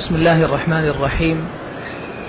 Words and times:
بسم 0.00 0.14
الله 0.14 0.44
الرحمن 0.44 0.84
الرحيم. 0.84 1.48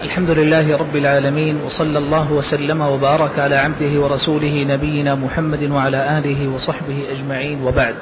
الحمد 0.02 0.29
لله 0.29 0.78
رب 0.78 0.96
العالمين 0.96 1.55
وصلى 1.66 2.00
الله 2.00 2.34
وسلم 2.34 2.82
وبارك 2.82 3.39
على 3.39 3.55
عبده 3.55 4.02
ورسوله 4.02 4.63
نبينا 4.63 5.16
محمد 5.16 5.63
وعلى 5.63 6.18
آله 6.18 6.47
وصحبه 6.55 7.04
أجمعين 7.11 7.64
وبعد. 7.64 7.96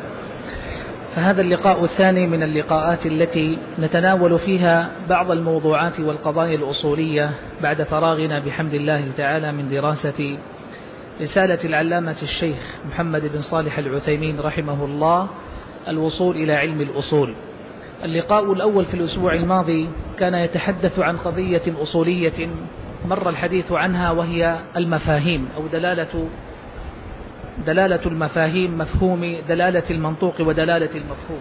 فهذا 1.15 1.41
اللقاء 1.41 1.83
الثاني 1.83 2.27
من 2.27 2.43
اللقاءات 2.43 3.05
التي 3.05 3.57
نتناول 3.79 4.39
فيها 4.39 4.89
بعض 5.09 5.31
الموضوعات 5.31 5.99
والقضايا 5.99 6.55
الأصولية 6.55 7.29
بعد 7.61 7.83
فراغنا 7.83 8.45
بحمد 8.45 8.73
الله 8.73 9.11
تعالى 9.17 9.51
من 9.51 9.69
دراسة 9.69 10.37
رسالة 11.21 11.59
العلامة 11.65 12.17
الشيخ 12.21 12.57
محمد 12.89 13.21
بن 13.21 13.41
صالح 13.41 13.77
العثيمين 13.77 14.39
رحمه 14.39 14.85
الله 14.85 15.27
الوصول 15.87 16.35
إلى 16.35 16.53
علم 16.53 16.81
الأصول. 16.81 17.33
اللقاء 18.03 18.53
الأول 18.53 18.85
في 18.85 18.93
الأسبوع 18.93 19.33
الماضي 19.33 19.89
كان 20.19 20.33
يتحدث 20.33 20.99
عن 20.99 21.17
قضية 21.17 21.61
أصولية 21.81 22.49
مر 23.05 23.29
الحديث 23.29 23.71
عنها 23.71 24.11
وهي 24.11 24.59
المفاهيم 24.77 25.49
أو 25.57 25.67
دلالة 25.67 26.27
دلالة 27.65 27.99
المفاهيم 28.05 28.77
مفهوم 28.77 29.37
دلالة 29.49 29.89
المنطوق 29.91 30.41
ودلالة 30.41 30.95
المفهوم. 30.95 31.39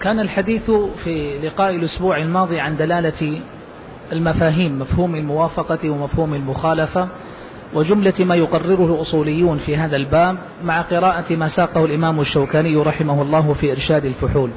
كان 0.00 0.20
الحديث 0.20 0.70
في 1.04 1.38
لقاء 1.38 1.74
الأسبوع 1.76 2.18
الماضي 2.18 2.60
عن 2.60 2.76
دلالة 2.76 3.40
المفاهيم 4.12 4.78
مفهوم 4.78 5.14
الموافقة 5.14 5.90
ومفهوم 5.90 6.34
المخالفة 6.34 7.08
وجملة 7.74 8.14
ما 8.20 8.34
يقرره 8.34 8.94
الأصوليون 8.94 9.58
في 9.58 9.76
هذا 9.76 9.96
الباب 9.96 10.38
مع 10.64 10.80
قراءة 10.80 11.36
ما 11.36 11.48
ساقه 11.48 11.84
الإمام 11.84 12.20
الشوكاني 12.20 12.76
رحمه 12.76 13.22
الله 13.22 13.52
في 13.52 13.72
إرشاد 13.72 14.04
الفحول. 14.04 14.50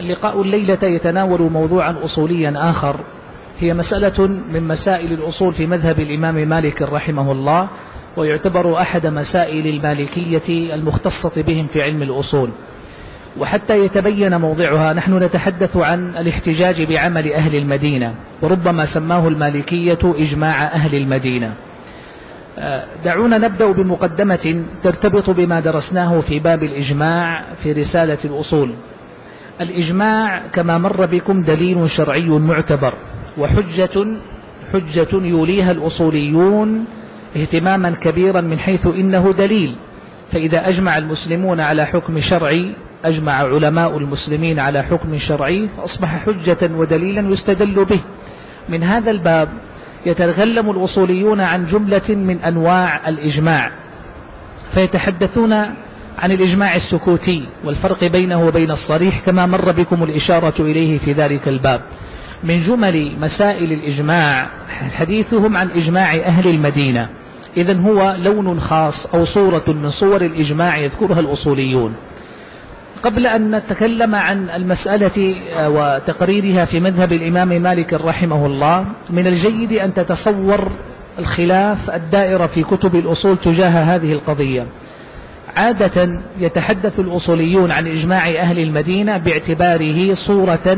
اللقاء 0.00 0.42
الليلة 0.42 0.78
يتناول 0.82 1.42
موضوعا 1.42 1.96
أصوليا 2.04 2.70
آخر 2.70 3.00
هي 3.58 3.74
مسألة 3.74 4.26
من 4.26 4.68
مسائل 4.68 5.12
الأصول 5.12 5.54
في 5.54 5.66
مذهب 5.66 6.00
الإمام 6.00 6.48
مالك 6.48 6.82
رحمه 6.82 7.32
الله 7.32 7.68
ويعتبر 8.16 8.80
أحد 8.80 9.06
مسائل 9.06 9.66
المالكية 9.66 10.74
المختصة 10.74 11.42
بهم 11.42 11.66
في 11.66 11.82
علم 11.82 12.02
الأصول. 12.02 12.50
وحتى 13.38 13.84
يتبين 13.84 14.40
موضعها 14.40 14.92
نحن 14.92 15.16
نتحدث 15.22 15.76
عن 15.76 16.16
الاحتجاج 16.16 16.82
بعمل 16.82 17.32
أهل 17.32 17.56
المدينة 17.56 18.14
وربما 18.42 18.86
سماه 18.94 19.28
المالكية 19.28 19.98
إجماع 20.04 20.64
أهل 20.64 20.94
المدينة. 20.94 21.54
دعونا 23.04 23.38
نبدأ 23.38 23.72
بمقدمة 23.72 24.64
ترتبط 24.82 25.30
بما 25.30 25.60
درسناه 25.60 26.20
في 26.20 26.38
باب 26.38 26.62
الإجماع 26.62 27.44
في 27.62 27.72
رسالة 27.72 28.18
الأصول. 28.24 28.74
الإجماع 29.60 30.42
كما 30.52 30.78
مر 30.78 31.06
بكم 31.06 31.42
دليل 31.42 31.90
شرعي 31.90 32.28
معتبر 32.28 32.94
وحجة 33.38 34.06
حجة 34.72 35.08
يوليها 35.12 35.70
الأصوليون 35.70 36.84
اهتماما 37.36 37.90
كبيرا 37.90 38.40
من 38.40 38.58
حيث 38.58 38.86
إنه 38.86 39.32
دليل. 39.32 39.74
فإذا 40.32 40.68
أجمع 40.68 40.98
المسلمون 40.98 41.60
على 41.60 41.86
حكم 41.86 42.20
شرعي 42.20 42.74
أجمع 43.04 43.32
علماء 43.32 43.98
المسلمين 43.98 44.58
على 44.58 44.82
حكم 44.82 45.18
شرعي 45.18 45.68
فأصبح 45.76 46.24
حجة 46.24 46.70
ودليلا 46.76 47.28
يستدل 47.30 47.84
به. 47.84 48.00
من 48.68 48.82
هذا 48.82 49.10
الباب 49.10 49.48
يتغلم 50.06 50.70
الأصوليون 50.70 51.40
عن 51.40 51.66
جملة 51.66 52.08
من 52.08 52.38
أنواع 52.38 53.08
الإجماع. 53.08 53.70
فيتحدثون 54.74 55.52
عن 56.18 56.30
الإجماع 56.30 56.76
السكوتي 56.76 57.46
والفرق 57.64 58.04
بينه 58.04 58.46
وبين 58.46 58.70
الصريح 58.70 59.20
كما 59.20 59.46
مر 59.46 59.72
بكم 59.72 60.02
الإشارة 60.02 60.62
إليه 60.62 60.98
في 60.98 61.12
ذلك 61.12 61.48
الباب. 61.48 61.80
من 62.44 62.60
جمل 62.60 63.16
مسائل 63.20 63.72
الإجماع 63.72 64.48
حديثهم 64.92 65.56
عن 65.56 65.70
إجماع 65.70 66.14
أهل 66.14 66.50
المدينة. 66.50 67.08
إذا 67.56 67.80
هو 67.80 68.16
لون 68.18 68.60
خاص 68.60 69.06
أو 69.06 69.24
صورة 69.24 69.64
من 69.68 69.90
صور 69.90 70.22
الإجماع 70.22 70.78
يذكرها 70.78 71.20
الأصوليون. 71.20 71.94
قبل 73.04 73.26
أن 73.26 73.56
نتكلم 73.56 74.14
عن 74.14 74.50
المسألة 74.50 75.34
وتقريرها 75.68 76.64
في 76.64 76.80
مذهب 76.80 77.12
الإمام 77.12 77.48
مالك 77.48 77.92
رحمه 77.92 78.46
الله 78.46 78.84
من 79.10 79.26
الجيد 79.26 79.72
أن 79.72 79.94
تتصور 79.94 80.68
الخلاف 81.18 81.90
الدائرة 81.90 82.46
في 82.46 82.62
كتب 82.62 82.94
الأصول 82.96 83.38
تجاه 83.38 83.68
هذه 83.68 84.12
القضية. 84.12 84.66
عادة 85.56 86.20
يتحدث 86.38 87.00
الأصوليون 87.00 87.70
عن 87.70 87.86
إجماع 87.86 88.28
أهل 88.28 88.58
المدينة 88.58 89.18
باعتباره 89.18 90.14
صورة 90.14 90.76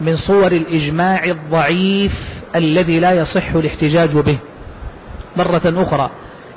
من 0.00 0.16
صور 0.16 0.52
الإجماع 0.52 1.24
الضعيف 1.24 2.12
الذي 2.56 3.00
لا 3.00 3.12
يصح 3.12 3.54
الاحتجاج 3.54 4.16
به. 4.16 4.38
مرة 5.36 5.62
أخرى 5.82 6.10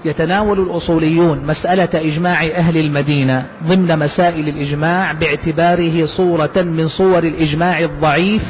يتناول 0.05 0.59
الأصوليون 0.59 1.45
مسألة 1.45 1.89
إجماع 1.93 2.45
أهل 2.45 2.77
المدينة 2.77 3.45
ضمن 3.63 3.99
مسائل 3.99 4.49
الإجماع 4.49 5.11
باعتباره 5.11 6.05
صورة 6.05 6.51
من 6.57 6.87
صور 6.87 7.23
الإجماع 7.23 7.79
الضعيف 7.79 8.43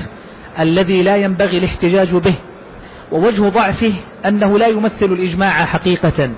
الذي 0.60 1.04
لا 1.04 1.18
ينبغي 1.18 1.58
الاحتجاج 1.58 2.16
به 2.16 2.36
ووجه 3.12 3.50
ضعفه 3.50 3.94
أنه 4.26 4.58
لا 4.60 4.68
يمثل 4.68 5.06
الإجماع 5.06 5.66
حقيقة 5.66 6.30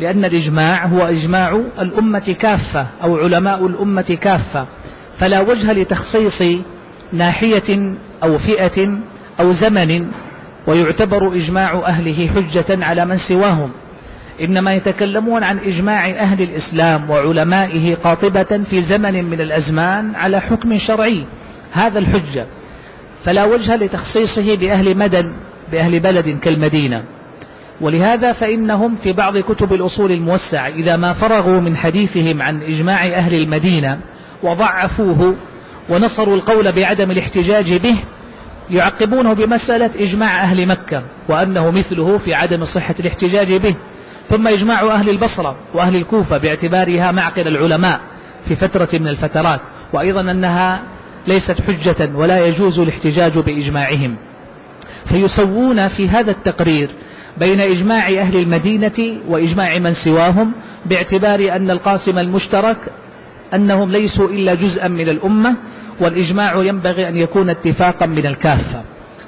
لأن 0.00 0.24
الإجماع 0.24 0.86
هو 0.86 1.06
إجماع 1.06 1.62
الأمة 1.78 2.36
كافة 2.40 2.86
أو 3.02 3.16
علماء 3.16 3.66
الأمة 3.66 4.18
كافة 4.20 4.66
فلا 5.18 5.40
وجه 5.40 5.72
لتخصيص 5.72 6.42
ناحية 7.12 7.94
أو 8.22 8.38
فئة 8.38 8.98
أو 9.40 9.52
زمن 9.52 10.06
ويعتبر 10.66 11.34
إجماع 11.34 11.82
أهله 11.86 12.28
حجة 12.34 12.84
على 12.84 13.04
من 13.04 13.16
سواهم. 13.18 13.70
إنما 14.40 14.74
يتكلمون 14.74 15.42
عن 15.42 15.58
إجماع 15.58 16.10
أهل 16.10 16.42
الإسلام 16.42 17.10
وعلمائه 17.10 17.94
قاطبة 17.94 18.64
في 18.70 18.82
زمن 18.82 19.24
من 19.24 19.40
الأزمان 19.40 20.14
على 20.14 20.40
حكم 20.40 20.78
شرعي. 20.78 21.24
هذا 21.72 21.98
الحجة. 21.98 22.46
فلا 23.24 23.44
وجه 23.44 23.76
لتخصيصه 23.76 24.56
بأهل 24.56 24.98
مدن 24.98 25.32
بأهل 25.72 26.00
بلد 26.00 26.38
كالمدينة. 26.42 27.02
ولهذا 27.80 28.32
فإنهم 28.32 28.96
في 28.96 29.12
بعض 29.12 29.38
كتب 29.38 29.72
الأصول 29.72 30.12
الموسعة 30.12 30.68
إذا 30.68 30.96
ما 30.96 31.12
فرغوا 31.12 31.60
من 31.60 31.76
حديثهم 31.76 32.42
عن 32.42 32.62
إجماع 32.62 33.06
أهل 33.06 33.34
المدينة 33.34 33.98
وضعفوه 34.42 35.34
ونصروا 35.88 36.36
القول 36.36 36.72
بعدم 36.72 37.10
الاحتجاج 37.10 37.74
به 37.74 37.96
يعقبونه 38.70 39.34
بمسألة 39.34 39.90
إجماع 39.96 40.42
أهل 40.42 40.66
مكة 40.66 41.02
وأنه 41.28 41.70
مثله 41.70 42.18
في 42.18 42.34
عدم 42.34 42.64
صحة 42.64 42.94
الاحتجاج 43.00 43.54
به. 43.56 43.74
ثم 44.28 44.48
إجماع 44.48 44.94
أهل 44.94 45.10
البصرة 45.10 45.56
وأهل 45.74 45.96
الكوفة 45.96 46.38
باعتبارها 46.38 47.12
معقل 47.12 47.48
العلماء 47.48 48.00
في 48.48 48.56
فترة 48.56 48.88
من 48.92 49.08
الفترات 49.08 49.60
وأيضا 49.92 50.20
أنها 50.20 50.80
ليست 51.26 51.60
حجة 51.60 52.10
ولا 52.14 52.46
يجوز 52.46 52.78
الاحتجاج 52.78 53.38
بإجماعهم. 53.38 54.16
فيسوون 55.08 55.88
في 55.88 56.08
هذا 56.08 56.30
التقرير 56.30 56.90
بين 57.38 57.60
إجماع 57.60 58.08
أهل 58.08 58.36
المدينة 58.36 59.20
وإجماع 59.28 59.78
من 59.78 59.94
سواهم 59.94 60.52
باعتبار 60.86 61.56
أن 61.56 61.70
القاسم 61.70 62.18
المشترك 62.18 62.76
أنهم 63.54 63.90
ليسوا 63.90 64.28
إلا 64.28 64.54
جزءا 64.54 64.88
من 64.88 65.08
الأمة 65.08 65.54
والإجماع 66.00 66.64
ينبغي 66.64 67.08
أن 67.08 67.16
يكون 67.16 67.50
اتفاقا 67.50 68.06
من 68.06 68.26
الكافة. 68.26 68.82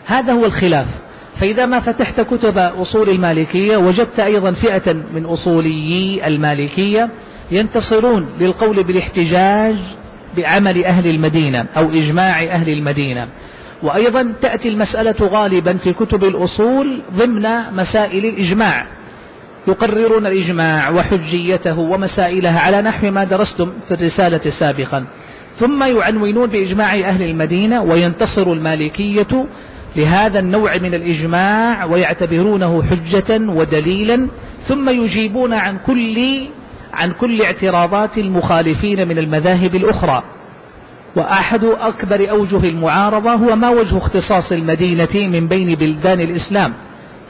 هذا 0.06 0.32
هو 0.32 0.44
الخلاف. 0.44 0.87
فإذا 1.41 1.67
ما 1.67 1.81
فتحت 1.81 2.21
كتب 2.21 2.59
أصول 2.59 3.11
المالكية 3.11 3.77
وجدت 3.77 4.21
أيضا 4.21 4.53
فئة 4.53 4.93
من 4.93 5.25
أصوليي 5.25 6.27
المالكية 6.27 7.09
ينتصرون 7.51 8.27
للقول 8.41 8.83
بالاحتجاج 8.83 9.77
بعمل 10.37 10.85
أهل 10.85 11.07
المدينة 11.07 11.67
أو 11.77 11.91
إجماع 11.91 12.45
أهل 12.45 12.73
المدينة. 12.73 13.29
وأيضا 13.83 14.33
تأتي 14.43 14.69
المسألة 14.69 15.15
غالبا 15.21 15.73
في 15.73 15.93
كتب 15.93 16.25
الأصول 16.25 17.03
ضمن 17.17 17.49
مسائل 17.73 18.25
الإجماع. 18.25 18.87
يقررون 19.69 20.27
الإجماع 20.27 20.91
وحجيته 20.91 21.79
ومسائلها 21.79 22.61
على 22.61 22.83
نحو 22.83 23.11
ما 23.11 23.25
درستم 23.25 23.73
في 23.89 23.95
الرسالة 23.95 24.51
سابقا 24.51 25.05
ثم 25.57 25.83
يعنونون 25.83 26.49
بإجماع 26.51 26.95
أهل 26.95 27.23
المدينة 27.23 27.83
وينتصر 27.83 28.53
المالكية 28.53 29.47
لهذا 29.97 30.39
النوع 30.39 30.77
من 30.77 30.95
الإجماع 30.95 31.85
ويعتبرونه 31.85 32.83
حجة 32.83 33.41
ودليلا 33.51 34.29
ثم 34.69 34.89
يجيبون 34.89 35.53
عن 35.53 35.79
كل 35.87 36.47
عن 36.93 37.13
كل 37.13 37.43
اعتراضات 37.43 38.19
المخالفين 38.19 39.09
من 39.09 39.19
المذاهب 39.19 39.75
الأخرى. 39.75 40.23
وأحد 41.17 41.65
أكبر 41.65 42.31
أوجه 42.31 42.57
المعارضة 42.69 43.33
هو 43.33 43.57
ما 43.57 43.69
وجه 43.69 43.97
اختصاص 43.97 44.53
المدينة 44.53 45.15
من 45.15 45.49
بين 45.49 45.75
بلدان 45.75 46.21
الإسلام. 46.21 46.73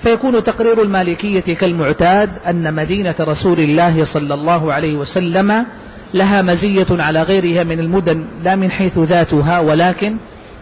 فيكون 0.02 0.42
تقرير 0.42 0.82
المالكية 0.82 1.54
كالمعتاد 1.54 2.30
أن 2.48 2.74
مدينة 2.74 3.14
رسول 3.20 3.60
الله 3.60 4.04
صلى 4.04 4.34
الله 4.34 4.72
عليه 4.72 4.94
وسلم 4.98 5.66
لها 6.14 6.42
مزية 6.42 6.86
على 6.90 7.22
غيرها 7.22 7.64
من 7.64 7.80
المدن 7.80 8.24
لا 8.44 8.56
من 8.56 8.70
حيث 8.70 8.98
ذاتها 8.98 9.60
ولكن 9.60 10.16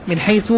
من 0.08 0.18
حيث 0.18 0.52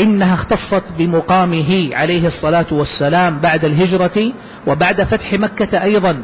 إنها 0.00 0.34
اختصت 0.34 0.82
بمقامه 0.98 1.90
عليه 1.92 2.26
الصلاة 2.26 2.66
والسلام 2.70 3.38
بعد 3.38 3.64
الهجرة 3.64 4.32
وبعد 4.66 5.02
فتح 5.02 5.32
مكة 5.32 5.82
أيضا 5.82 6.22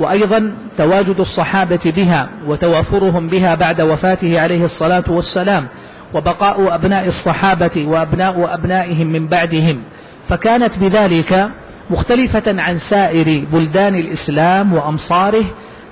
وأيضا 0.00 0.52
تواجد 0.78 1.20
الصحابة 1.20 1.92
بها 1.96 2.28
وتوافرهم 2.46 3.28
بها 3.28 3.54
بعد 3.54 3.80
وفاته 3.80 4.40
عليه 4.40 4.64
الصلاة 4.64 5.04
والسلام 5.08 5.66
وبقاء 6.14 6.74
أبناء 6.74 7.08
الصحابة 7.08 7.86
وأبناء 7.88 8.54
أبنائهم 8.54 9.06
من 9.06 9.26
بعدهم. 9.26 9.78
فكانت 10.28 10.78
بذلك 10.78 11.48
مختلفة 11.90 12.62
عن 12.62 12.78
سائر 12.78 13.44
بلدان 13.52 13.94
الإسلام 13.94 14.72
وأمصاره 14.74 15.44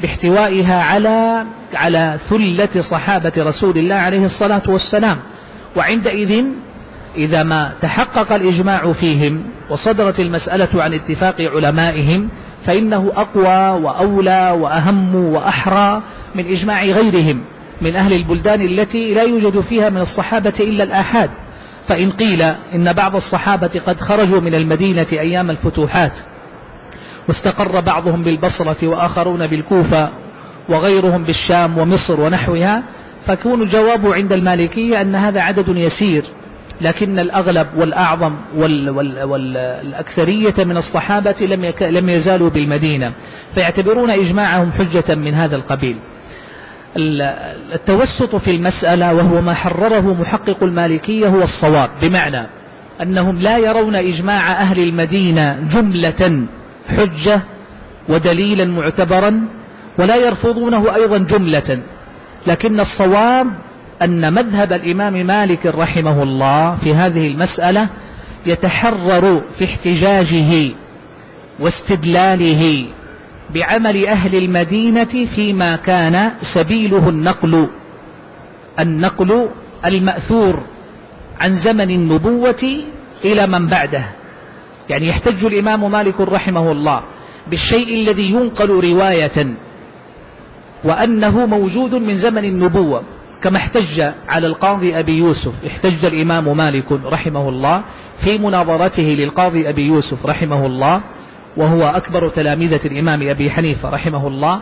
باحتوائها 0.03 0.83
على 0.83 1.47
على 1.75 2.19
ثلة 2.29 2.83
صحابة 2.83 3.33
رسول 3.39 3.79
الله 3.79 3.95
عليه 3.95 4.25
الصلاة 4.25 4.63
والسلام. 4.69 5.17
وعندئذ 5.77 6.45
إذا 7.17 7.43
ما 7.43 7.73
تحقق 7.83 8.33
الإجماع 8.33 8.93
فيهم 8.93 9.45
وصدرت 9.71 10.21
المسألة 10.21 10.83
عن 10.83 10.95
اتفاق 10.95 11.37
علمائهم 11.41 12.29
فإنه 12.65 13.13
أقوى 13.17 13.83
وأولى 13.85 14.57
وأهم 14.61 15.15
وأحرى 15.15 16.03
من 16.35 16.47
إجماع 16.47 16.85
غيرهم 16.85 17.41
من 17.81 17.97
أهل 17.97 18.13
البلدان 18.13 18.61
التي 18.61 19.15
لا 19.15 19.23
يوجد 19.23 19.61
فيها 19.61 19.91
من 19.91 20.01
الصحابة 20.01 20.55
إلا 20.61 20.85
الآحاد. 20.85 21.31
فإن 21.89 22.11
قيل 22.11 22.43
إن 22.75 22.93
بعض 22.93 23.17
الصحابة 23.17 23.81
قد 23.87 24.01
خرجوا 24.01 24.41
من 24.41 24.55
المدينة 24.55 25.07
أيام 25.13 25.51
الفتوحات 25.51 26.13
واستقر 27.29 27.81
بعضهم 27.81 28.23
بالبصرة 28.23 28.89
وآخرون 28.89 29.47
بالكوفة 29.47 30.09
وغيرهم 30.69 31.25
بالشام 31.25 31.79
ومصر 31.79 32.21
ونحوها 32.21 32.83
فكون 33.27 33.63
الجواب 33.63 34.07
عند 34.07 34.33
المالكية 34.33 35.01
أن 35.01 35.15
هذا 35.15 35.41
عدد 35.41 35.69
يسير. 35.69 36.25
لكن 36.83 37.19
الأغلب 37.19 37.67
والأعظم 37.77 38.35
وال 38.57 38.91
وال 38.91 39.23
والأكثرية 39.23 40.65
من 40.65 40.77
الصحابة 40.77 41.35
لم, 41.41 41.73
لم 41.81 42.09
يزالوا 42.09 42.51
بالمدينة 42.51 43.13
فيعتبرون 43.55 44.11
إجماعهم 44.11 44.73
حجة 44.73 45.15
من 45.15 45.35
هذا 45.35 45.57
القبيل. 45.57 45.97
التوسط 47.75 48.37
في 48.37 48.51
المسألة 48.51 49.15
وهو 49.15 49.41
ما 49.41 49.55
حرره 49.55 50.21
محقق 50.21 50.63
المالكية 50.63 51.29
هو 51.29 51.43
الصواب 51.43 51.91
بمعنى 52.03 52.47
أنهم 53.03 53.37
لا 53.39 53.59
يرون 53.59 53.95
إجماع 53.95 54.53
أهل 54.53 54.83
المدينة 54.83 55.59
جملة 55.75 56.47
حجة 56.89 57.41
ودليلا 58.09 58.65
معتبرا 58.65 59.41
ولا 59.99 60.17
يرفضونه 60.17 60.95
أيضا 60.95 61.19
جملة 61.19 61.83
لكن 62.47 62.81
الصواب 62.81 63.47
أن 64.03 64.35
مذهب 64.35 64.73
الإمام 64.73 65.27
مالك 65.27 65.67
رحمه 65.67 66.23
الله 66.23 66.77
في 66.77 66.95
هذه 66.95 67.27
المسألة 67.31 67.89
يتحرر 68.47 69.43
في 69.59 69.65
احتجاجه 69.65 70.71
واستدلاله 71.61 72.87
بعمل 73.55 74.07
أهل 74.07 74.35
المدينة 74.45 75.27
فيما 75.35 75.77
كان 75.77 76.31
سبيله 76.55 77.09
النقل. 77.09 77.69
النقل 78.81 79.49
المأثور 79.87 80.61
عن 81.41 81.55
زمن 81.57 81.91
النبوة 81.91 82.65
إلى 83.25 83.47
من 83.47 83.67
بعده. 83.67 84.05
يعني 84.91 85.09
يحتج 85.09 85.45
الإمام 85.45 85.91
مالك 85.91 86.21
رحمه 86.21 86.73
الله 86.73 87.03
بالشيء 87.51 88.03
الذي 88.03 88.31
ينقل 88.31 88.69
رواية 88.71 89.47
وأنه 90.85 91.47
موجود 91.47 91.95
من 91.95 92.17
زمن 92.17 92.45
النبوة. 92.45 93.03
كما 93.43 93.57
احتج 93.57 94.01
على 94.29 94.47
القاضي 94.47 94.99
أبي 94.99 95.19
يوسف 95.19 95.53
احتج 95.67 96.05
الإمام 96.05 96.57
مالك 96.57 96.93
رحمه 96.93 97.49
الله 97.49 97.83
في 98.25 98.39
مناظرته 98.39 99.03
للقاضي 99.03 99.69
أبي 99.69 99.87
يوسف 99.87 100.27
رحمه 100.27 100.67
الله 100.67 101.01
وهو 101.57 101.83
أكبر 101.83 102.29
تلامذة 102.29 102.81
الإمام 102.87 103.29
أبي 103.29 103.51
حنيفة 103.51 103.91
رحمه 103.91 104.27
الله. 104.27 104.61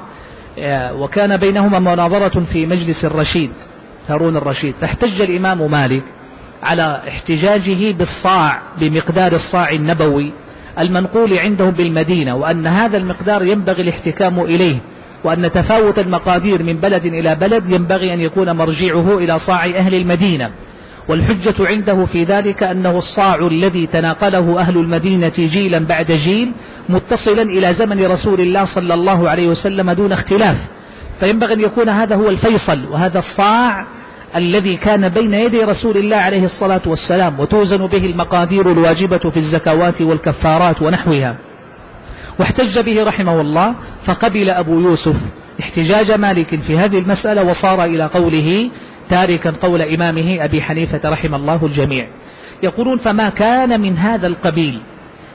آه، 0.58 0.94
وكان 0.94 1.36
بينهما 1.36 1.78
مناظرة 1.78 2.40
في 2.52 2.66
مجلس 2.66 3.04
الرشيد 3.04 3.52
هارون 4.08 4.36
الرشيد. 4.36 4.74
فاحتج 4.80 5.20
الإمام 5.20 5.70
مالك 5.70 6.02
على 6.62 7.02
احتجاجه 7.08 7.92
بالصاع 7.92 8.58
بمقدار 8.80 9.32
الصاع 9.32 9.70
النبوي 9.70 10.32
المنقول 10.78 11.38
عندهم 11.38 11.70
بالمدينة 11.70 12.36
وأن 12.36 12.66
هذا 12.66 12.96
المقدار 12.96 13.42
ينبغي 13.42 13.82
الاحتكام 13.82 14.40
إليه. 14.40 14.78
وأن 15.24 15.50
تفاوت 15.50 15.98
المقادير 15.98 16.62
من 16.62 16.76
بلد 16.76 17.06
إلى 17.06 17.34
بلد 17.34 17.70
ينبغي 17.70 18.14
أن 18.14 18.20
يكون 18.20 18.50
مرجعه 18.50 19.18
إلى 19.18 19.38
صاع 19.38 19.64
أهل 19.64 19.94
المدينة. 19.94 20.50
والحجة 21.08 21.54
عنده 21.60 22.06
في 22.06 22.24
ذلك 22.24 22.62
أنه 22.62 22.98
الصاع 22.98 23.34
الذي 23.34 23.86
تناقله 23.86 24.60
أهل 24.60 24.76
المدينة 24.76 25.32
جيلا 25.36 25.78
بعد 25.78 26.12
جيل 26.12 26.52
متصلا 26.88 27.42
إلى 27.42 27.74
زمن 27.74 28.06
رسول 28.06 28.40
الله 28.40 28.64
صلى 28.64 28.94
الله 28.94 29.30
عليه 29.30 29.48
وسلم 29.48 29.90
دون 29.90 30.12
اختلاف. 30.12 30.56
فينبغي 31.20 31.54
أن 31.54 31.60
يكون 31.60 31.88
هذا 31.88 32.16
هو 32.16 32.28
الفيصل 32.28 32.84
وهذا 32.90 33.18
الصاع 33.18 33.86
الذي 34.36 34.76
كان 34.76 35.08
بين 35.08 35.34
يدي 35.34 35.64
رسول 35.64 35.96
الله 35.96 36.16
عليه 36.16 36.44
الصلاة 36.44 36.82
والسلام 36.86 37.40
وتوزن 37.40 37.86
به 37.86 38.06
المقادير 38.06 38.72
الواجبة 38.72 39.18
في 39.18 39.36
الزكوات 39.36 40.02
والكفارات 40.02 40.82
ونحوها. 40.82 41.49
واحتج 42.40 42.78
به 42.78 43.04
رحمه 43.04 43.40
الله 43.40 43.74
فقبل 44.04 44.50
أبو 44.50 44.80
يوسف 44.80 45.16
احتجاج 45.60 46.12
مالك 46.12 46.60
في 46.60 46.78
هذه 46.78 46.98
المسألة 46.98 47.42
وصار 47.42 47.84
إلى 47.84 48.04
قوله 48.06 48.70
تاركا 49.10 49.50
قول 49.50 49.82
إمامه 49.82 50.44
أبي 50.44 50.62
حنيفة 50.62 51.00
رحم 51.04 51.34
الله 51.34 51.66
الجميع. 51.66 52.06
يقولون 52.62 52.98
فما 52.98 53.28
كان 53.28 53.80
من 53.80 53.96
هذا 53.96 54.26
القبيل 54.26 54.78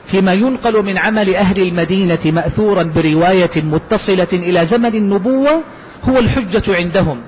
فيما 0.06 0.32
ينقل 0.32 0.84
من 0.84 0.98
عمل 0.98 1.34
أهل 1.34 1.62
المدينة 1.62 2.18
مأثورا 2.24 2.82
برواية 2.82 3.50
متصلة 3.56 4.32
إلى 4.32 4.66
زمن 4.66 4.94
النبوة 4.94 5.62
هو 6.04 6.18
الحجة 6.18 6.76
عندهم. 6.76 7.20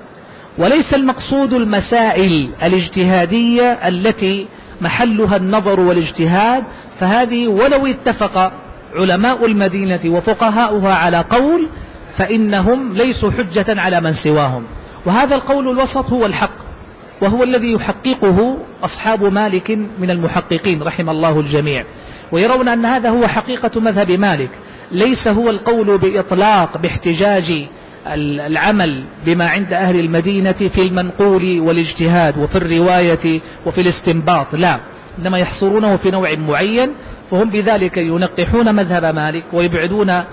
وليس 0.57 0.93
المقصود 0.93 1.53
المسائل 1.53 2.49
الاجتهادية 2.63 3.71
التي 3.71 4.47
محلها 4.81 5.35
النظر 5.37 5.79
والاجتهاد 5.79 6.63
فهذه 6.99 7.47
ولو 7.47 7.87
اتفق 7.87 8.51
علماء 8.95 9.45
المدينة 9.45 9.99
وفقهاؤها 10.05 10.93
على 10.93 11.25
قول 11.29 11.67
فإنهم 12.17 12.93
ليسوا 12.93 13.31
حجة 13.31 13.81
على 13.81 14.01
من 14.01 14.13
سواهم. 14.13 14.63
وهذا 15.05 15.35
القول 15.35 15.69
الوسط 15.69 16.05
هو 16.05 16.25
الحق 16.25 16.51
وهو 17.21 17.43
الذي 17.43 17.71
يحققه 17.73 18.57
أصحاب 18.83 19.23
مالك 19.23 19.71
من 19.99 20.09
المحققين 20.09 20.83
رحم 20.83 21.09
الله 21.09 21.39
الجميع. 21.39 21.83
ويرون 22.31 22.67
أن 22.67 22.85
هذا 22.85 23.09
هو 23.09 23.27
حقيقة 23.27 23.81
مذهب 23.81 24.11
مالك 24.11 24.49
ليس 24.91 25.27
هو 25.27 25.49
القول 25.49 25.97
بإطلاق 25.97 26.77
باحتجاج 26.77 27.67
العمل 28.07 29.03
بما 29.25 29.47
عند 29.49 29.73
أهل 29.73 29.99
المدينة 29.99 30.51
في 30.51 30.81
المنقول 30.81 31.59
والاجتهاد 31.59 32.37
وفي 32.37 32.55
الرواية 32.55 33.41
وفي 33.65 33.81
الاستنباط 33.81 34.55
لا. 34.55 34.79
إنما 35.19 35.39
يحصرونه 35.39 35.95
في 35.95 36.11
نوع 36.11 36.33
معين 36.35 36.89
فهم 37.31 37.49
بذلك 37.49 37.97
ينقحون 37.97 38.75
مذهب 38.75 39.15
مالك 39.15 39.43
ويبعدون 39.53 40.23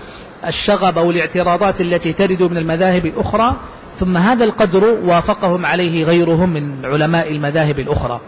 الشغب 0.47 0.99
أو 0.99 1.11
الاعتراضات 1.11 1.81
التي 1.81 2.13
ترد 2.13 2.43
من 2.43 2.57
المذاهب 2.57 3.07
الأخرى 3.07 3.57
ثم 3.99 4.17
هذا 4.17 4.45
القدر 4.45 4.85
وافقهم 4.85 5.67
عليه 5.67 6.05
غيرهم 6.05 6.53
من 6.53 6.87
علماء 6.87 7.33
المذاهب 7.33 7.81
الأخرى. 7.81 8.21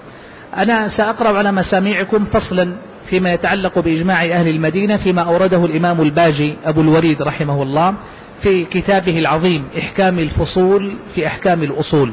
أنا 0.57 0.89
سأقرأ 0.89 1.39
على 1.39 1.53
مسامعكم 1.53 2.25
فصلا 2.25 2.73
فيما 3.11 3.33
يتعلق 3.33 3.79
بإجماع 3.79 4.25
أهل 4.25 4.49
المدينة 4.49 4.97
فيما 4.97 5.23
أورده 5.23 5.65
الإمام 5.65 6.01
الباجي 6.01 6.55
أبو 6.65 6.81
الوليد 6.81 7.23
رحمه 7.23 7.63
الله 7.63 7.95
في 8.43 8.65
كتابه 8.65 9.19
العظيم 9.19 9.65
إحكام 9.79 10.19
الفصول 10.19 10.97
في 11.15 11.27
أحكام 11.27 11.63
الأصول. 11.63 12.13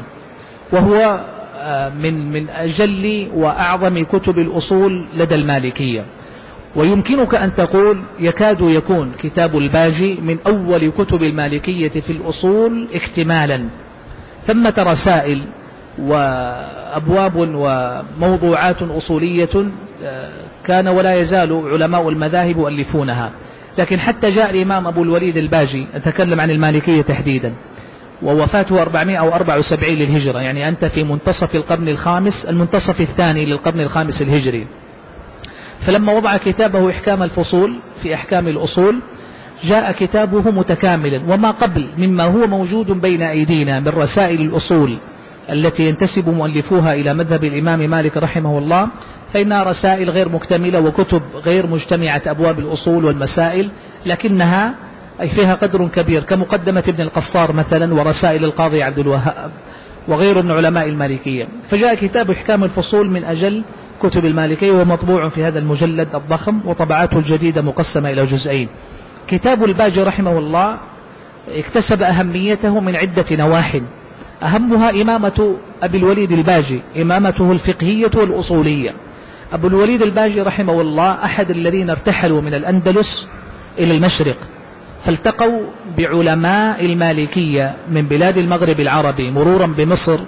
وهو 0.71 1.19
آه، 1.59 1.89
من 1.89 2.31
من 2.31 2.49
أجل 2.49 3.27
وأعظم 3.33 4.03
كتب 4.03 4.39
الأصول 4.39 5.05
لدى 5.13 5.35
المالكية. 5.35 6.05
ويمكنك 6.75 7.35
أن 7.35 7.55
تقول 7.55 8.03
يكاد 8.19 8.61
يكون 8.61 9.11
كتاب 9.19 9.57
الباجي 9.57 10.15
من 10.21 10.37
أول 10.47 10.91
كتب 10.97 11.23
المالكية 11.23 11.89
في 12.01 12.09
الأصول 12.09 12.87
اكتمالا. 12.93 13.65
ثمة 14.47 14.73
رسائل 14.77 15.43
وأبواب 15.99 17.33
وموضوعات 17.35 18.81
أصولية 18.81 19.49
آه، 20.03 20.29
كان 20.65 20.87
ولا 20.87 21.15
يزال 21.15 21.63
علماء 21.73 22.09
المذاهب 22.09 22.57
يؤلفونها. 22.57 23.31
لكن 23.77 23.99
حتى 23.99 24.29
جاء 24.29 24.49
الإمام 24.49 24.87
أبو 24.87 25.03
الوليد 25.03 25.37
الباجي 25.37 25.87
أتكلم 25.95 26.39
عن 26.39 26.51
المالكية 26.51 27.01
تحديدا 27.01 27.53
ووفاته 28.23 28.81
474 28.81 29.93
للهجرة 29.95 30.39
يعني 30.39 30.69
أنت 30.69 30.85
في 30.85 31.03
منتصف 31.03 31.55
القرن 31.55 31.87
الخامس 31.89 32.45
المنتصف 32.49 33.01
الثاني 33.01 33.45
للقرن 33.45 33.79
الخامس 33.79 34.21
الهجري. 34.21 34.67
فلما 35.81 36.13
وضع 36.13 36.37
كتابه 36.37 36.89
إحكام 36.89 37.23
الفصول 37.23 37.75
في 38.03 38.13
أحكام 38.13 38.47
الأصول 38.47 38.99
جاء 39.63 39.91
كتابه 39.91 40.51
متكاملا 40.51 41.33
وما 41.33 41.51
قبل 41.51 41.89
مما 41.97 42.23
هو 42.23 42.47
موجود 42.47 42.91
بين 42.91 43.21
أيدينا 43.21 43.79
من 43.79 43.87
رسائل 43.87 44.41
الأصول 44.41 44.99
التي 45.49 45.83
ينتسب 45.83 46.29
مؤلفوها 46.29 46.93
إلى 46.93 47.13
مذهب 47.13 47.43
الإمام 47.43 47.79
مالك 47.79 48.17
رحمه 48.17 48.57
الله 48.57 48.87
فإنها 49.33 49.63
رسائل 49.63 50.09
غير 50.09 50.29
مكتملة 50.29 50.79
وكتب 50.79 51.21
غير 51.45 51.67
مجتمعة 51.67 52.21
أبواب 52.25 52.59
الأصول 52.59 53.05
والمسائل 53.05 53.69
لكنها 54.05 54.73
أي 55.21 55.29
فيها 55.29 55.55
قدر 55.55 55.87
كبير 55.87 56.23
كمقدمة 56.23 56.83
ابن 56.87 57.03
القصار 57.03 57.53
مثلا 57.53 57.93
ورسائل 57.93 58.45
القاضي 58.45 58.83
عبد 58.83 58.99
الوهاب 58.99 59.51
وغيره 60.07 60.41
من 60.41 60.51
علماء 60.51 60.89
المالكية. 60.89 61.47
فجاء 61.69 61.95
كتاب 61.95 62.31
إحكام 62.31 62.63
الفصول 62.63 63.11
من 63.11 63.23
أجل 63.23 63.63
كتب 64.09 64.25
المالكية 64.25 64.71
ومطبوع 64.71 65.29
في 65.29 65.43
هذا 65.43 65.59
المجلد 65.59 66.15
الضخم 66.15 66.59
وطبعاته 66.65 67.17
الجديدة 67.17 67.61
مقسمة 67.61 68.09
إلى 68.09 68.25
جزئين. 68.25 68.67
كتاب 69.27 69.63
الباجي 69.63 70.03
رحمه 70.03 70.37
الله 70.39 70.77
اكتسب 71.49 72.01
أهميته 72.01 72.79
من 72.79 72.95
عدة 72.95 73.25
نواح 73.31 73.79
أهمها 74.43 74.89
إمامة 74.89 75.55
أبي 75.83 75.97
الوليد 75.97 76.31
الباجي 76.31 76.81
إمامته 77.01 77.51
الفقهية 77.51 78.11
والأصولية. 78.15 78.93
أبو 79.53 79.67
الوليد 79.67 80.01
الباجي 80.01 80.41
رحمه 80.41 80.81
الله 80.81 81.11
أحد 81.11 81.49
الذين 81.49 81.89
ارتحلوا 81.89 82.41
من 82.41 82.53
الأندلس 82.53 83.27
إلى 83.79 83.97
المشرق 83.97 84.37
فالتقوا 85.05 85.61
بعلماء 85.97 86.85
المالكية 86.85 87.75
من 87.91 88.01
بلاد 88.01 88.37
المغرب 88.37 88.79
العربي 88.79 89.31
مرورا 89.31 89.67
بمصر 89.67 90.19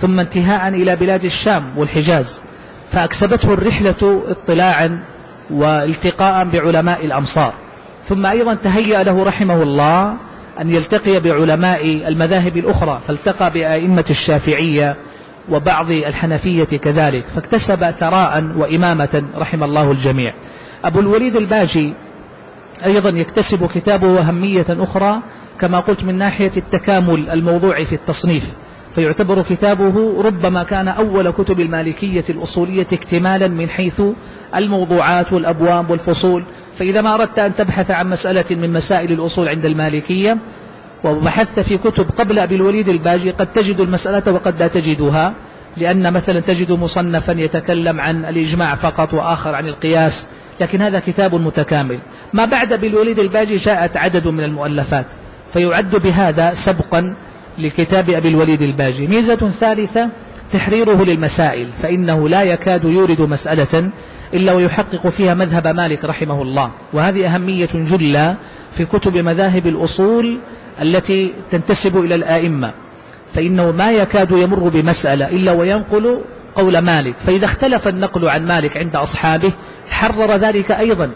ثم 0.00 0.20
انتهاء 0.20 0.68
إلى 0.68 0.96
بلاد 0.96 1.24
الشام 1.24 1.78
والحجاز. 1.78 2.42
فأكسبته 2.94 3.52
الرحلة 3.52 4.22
اطلاعا 4.26 5.04
والتقاء 5.50 6.44
بعلماء 6.44 7.04
الأمصار. 7.06 7.52
ثم 8.08 8.26
أيضا 8.26 8.54
تهيأ 8.54 9.02
له 9.02 9.22
رحمه 9.24 9.62
الله 9.62 10.14
أن 10.60 10.70
يلتقي 10.70 11.20
بعلماء 11.20 12.08
المذاهب 12.08 12.56
الأخرى 12.56 13.00
فالتقى 13.06 13.50
بأئمة 13.50 14.04
الشافعية 14.10 14.96
وبعض 15.48 15.90
الحنفية 15.90 16.64
كذلك 16.64 17.24
فاكتسب 17.24 17.90
ثراء 17.90 18.44
وإمامة 18.56 19.22
رحم 19.36 19.64
الله 19.64 19.90
الجميع. 19.90 20.32
أبو 20.84 21.00
الوليد 21.00 21.36
الباجي 21.36 21.94
أيضا 22.84 23.08
يكتسب 23.10 23.66
كتابه 23.66 24.20
أهمية 24.20 24.66
أخرى 24.70 25.22
كما 25.60 25.78
قلت 25.78 26.04
من 26.04 26.18
ناحية 26.18 26.52
التكامل 26.56 27.30
الموضوع 27.30 27.84
في 27.84 27.94
التصنيف. 27.94 28.44
فيعتبر 28.94 29.42
كتابه 29.42 30.22
ربما 30.22 30.62
كان 30.62 30.88
أول 30.88 31.30
كتب 31.30 31.60
المالكية 31.60 32.24
الأصولية 32.30 32.86
اكتمالا 32.92 33.48
من 33.48 33.68
حيث 33.68 34.02
الموضوعات 34.56 35.32
والأبواب 35.32 35.90
والفصول. 35.90 36.44
فإذا 36.78 37.00
ما 37.00 37.14
أردت 37.14 37.38
أن 37.38 37.54
تبحث 37.54 37.90
عن 37.90 38.10
مسألة 38.10 38.44
من 38.50 38.72
مسائل 38.72 39.12
الأصول 39.12 39.48
عند 39.48 39.64
المالكية 39.64 40.38
وبحثت 41.04 41.60
في 41.60 41.78
كتب 41.78 42.10
قبل 42.10 42.38
أبي 42.38 42.54
الوليد 42.54 42.88
الباجي 42.88 43.30
قد 43.30 43.52
تجد 43.52 43.80
المسألة 43.80 44.32
وقد 44.32 44.58
لا 44.58 44.68
تجدها 44.68 45.34
لأن 45.76 46.12
مثلا 46.12 46.40
تجد 46.40 46.72
مصنفا 46.72 47.32
يتكلم 47.32 48.00
عن 48.00 48.24
الإجماع 48.24 48.74
فقط 48.74 49.14
وآخر 49.14 49.54
عن 49.54 49.66
القياس 49.66 50.26
لكن 50.60 50.82
هذا 50.82 50.98
كتاب 50.98 51.34
متكامل. 51.34 51.98
ما 52.32 52.44
بعد 52.44 52.72
أبي 52.72 52.86
الوليد 52.86 53.18
الباجي 53.18 53.56
جاءت 53.56 53.96
عدد 53.96 54.28
من 54.28 54.44
المؤلفات 54.44 55.06
فيعد 55.52 55.96
بهذا 55.96 56.54
سبقا 56.54 57.14
لكتاب 57.58 58.10
أبي 58.10 58.28
الوليد 58.28 58.62
الباجي. 58.62 59.06
ميزة 59.06 59.50
ثالثة 59.60 60.08
تحريره 60.52 61.04
للمسائل 61.04 61.68
فإنه 61.82 62.28
لا 62.28 62.42
يكاد 62.42 62.84
يورد 62.84 63.20
مسألة 63.20 63.90
إلا 64.34 64.52
ويحقق 64.52 65.08
فيها 65.08 65.34
مذهب 65.34 65.66
مالك 65.66 66.04
رحمه 66.04 66.42
الله. 66.42 66.70
وهذه 66.92 67.34
أهمية 67.34 67.68
جلة 67.74 68.36
في 68.76 68.84
كتب 68.84 69.16
مذاهب 69.16 69.66
الأصول 69.66 70.38
التي 70.82 71.34
تنتسب 71.50 71.96
إلى 71.96 72.14
الآئمة. 72.14 72.72
فإنه 73.34 73.70
ما 73.70 73.92
يكاد 73.92 74.30
يمر 74.30 74.68
بمسألة 74.68 75.28
إلا 75.28 75.52
وينقل 75.52 76.20
قول 76.54 76.78
مالك. 76.78 77.14
فإذا 77.26 77.44
اختلف 77.44 77.88
النقل 77.88 78.28
عن 78.28 78.46
مالك 78.46 78.76
عند 78.76 78.96
أصحابه 78.96 79.52
حرر 79.90 80.36
ذلك 80.36 80.70
أيضا. 80.70 81.10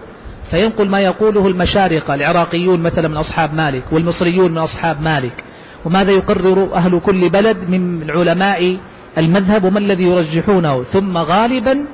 فينقل 0.50 0.88
ما 0.88 1.00
يقوله 1.00 1.46
المشارقة 1.46 2.14
العراقيون 2.14 2.80
مثلا 2.80 3.08
من 3.08 3.16
أصحاب 3.16 3.54
مالك 3.54 3.82
والمصريون 3.92 4.50
من 4.50 4.58
أصحاب 4.58 5.02
مالك. 5.02 5.44
وماذا 5.88 6.10
يقرر 6.10 6.74
أهل 6.74 7.00
كل 7.00 7.28
بلد 7.28 7.56
من 7.68 8.10
علماء 8.10 8.78
المذهب 9.18 9.64
وما 9.64 9.78
الذي 9.78 10.04
يرجحونه؟ 10.04 10.82
ثم 10.82 11.18
غالبا 11.18 11.84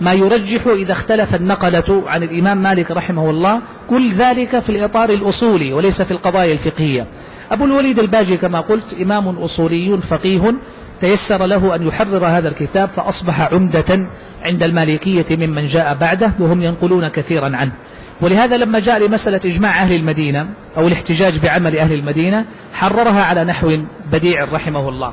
ما 0.00 0.12
يرجح 0.12 0.66
إذا 0.66 0.92
اختلف 0.92 1.34
النقلة 1.34 2.02
عن 2.06 2.22
الإمام 2.22 2.58
مالك 2.58 2.90
رحمه 2.90 3.30
الله 3.30 3.60
كل 3.90 4.14
ذلك 4.14 4.58
في 4.58 4.68
الإطار 4.68 5.10
الأصولي 5.10 5.72
وليس 5.72 6.02
في 6.02 6.10
القضايا 6.10 6.52
الفقهية. 6.52 7.06
أبو 7.50 7.64
الوليد 7.64 7.98
الباجي 7.98 8.36
كما 8.36 8.60
قلت 8.60 8.94
إمام 9.02 9.28
أصولي 9.28 9.98
فقيه 10.10 10.54
تيسر 11.00 11.46
له 11.46 11.74
أن 11.74 11.86
يحرر 11.86 12.26
هذا 12.26 12.48
الكتاب 12.48 12.88
فأصبح 12.88 13.52
عمدة 13.52 14.06
عند 14.44 14.62
المالكية 14.62 15.36
ممن 15.36 15.66
جاء 15.66 15.94
بعده 15.94 16.32
وهم 16.38 16.62
ينقلون 16.62 17.08
كثيرا 17.08 17.56
عنه. 17.56 17.72
ولهذا 18.20 18.56
لما 18.56 18.78
جاء 18.78 19.06
لمسألة 19.06 19.40
إجماع 19.44 19.82
أهل 19.82 19.94
المدينة 19.94 20.48
أو 20.76 20.88
الاحتجاج 20.88 21.38
بعمل 21.38 21.78
أهل 21.78 21.92
المدينة 21.92 22.44
حررها 22.72 23.24
على 23.24 23.44
نحو 23.44 23.78
بديع 24.12 24.44
رحمه 24.52 24.88
الله. 24.88 25.12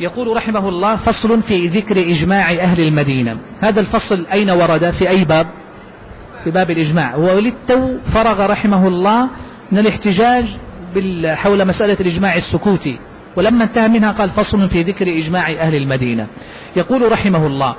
يقول 0.00 0.36
رحمه 0.36 0.68
الله 0.68 0.96
فصل 0.96 1.42
في 1.42 1.66
ذكر 1.66 2.00
إجماع 2.00 2.52
أهل 2.52 2.80
المدينة. 2.80 3.36
هذا 3.60 3.80
الفصل 3.80 4.26
أين 4.32 4.50
ورد؟ 4.50 4.90
في 4.90 5.08
أي 5.08 5.24
باب؟ 5.24 5.46
في 6.44 6.50
باب 6.50 6.70
الإجماع. 6.70 7.16
وللتو 7.16 7.98
فرغ 8.14 8.46
رحمه 8.46 8.88
الله 8.88 9.28
من 9.72 9.78
الاحتجاج 9.78 10.44
حول 11.26 11.64
مسألة 11.64 11.96
الإجماع 12.00 12.36
السكوتي. 12.36 12.98
ولما 13.36 13.64
انتهى 13.64 13.88
منها 13.88 14.12
قال 14.12 14.30
فصل 14.30 14.68
في 14.68 14.82
ذكر 14.82 15.08
إجماع 15.18 15.50
أهل 15.50 15.74
المدينة. 15.74 16.26
يقول 16.76 17.12
رحمه 17.12 17.46
الله 17.46 17.74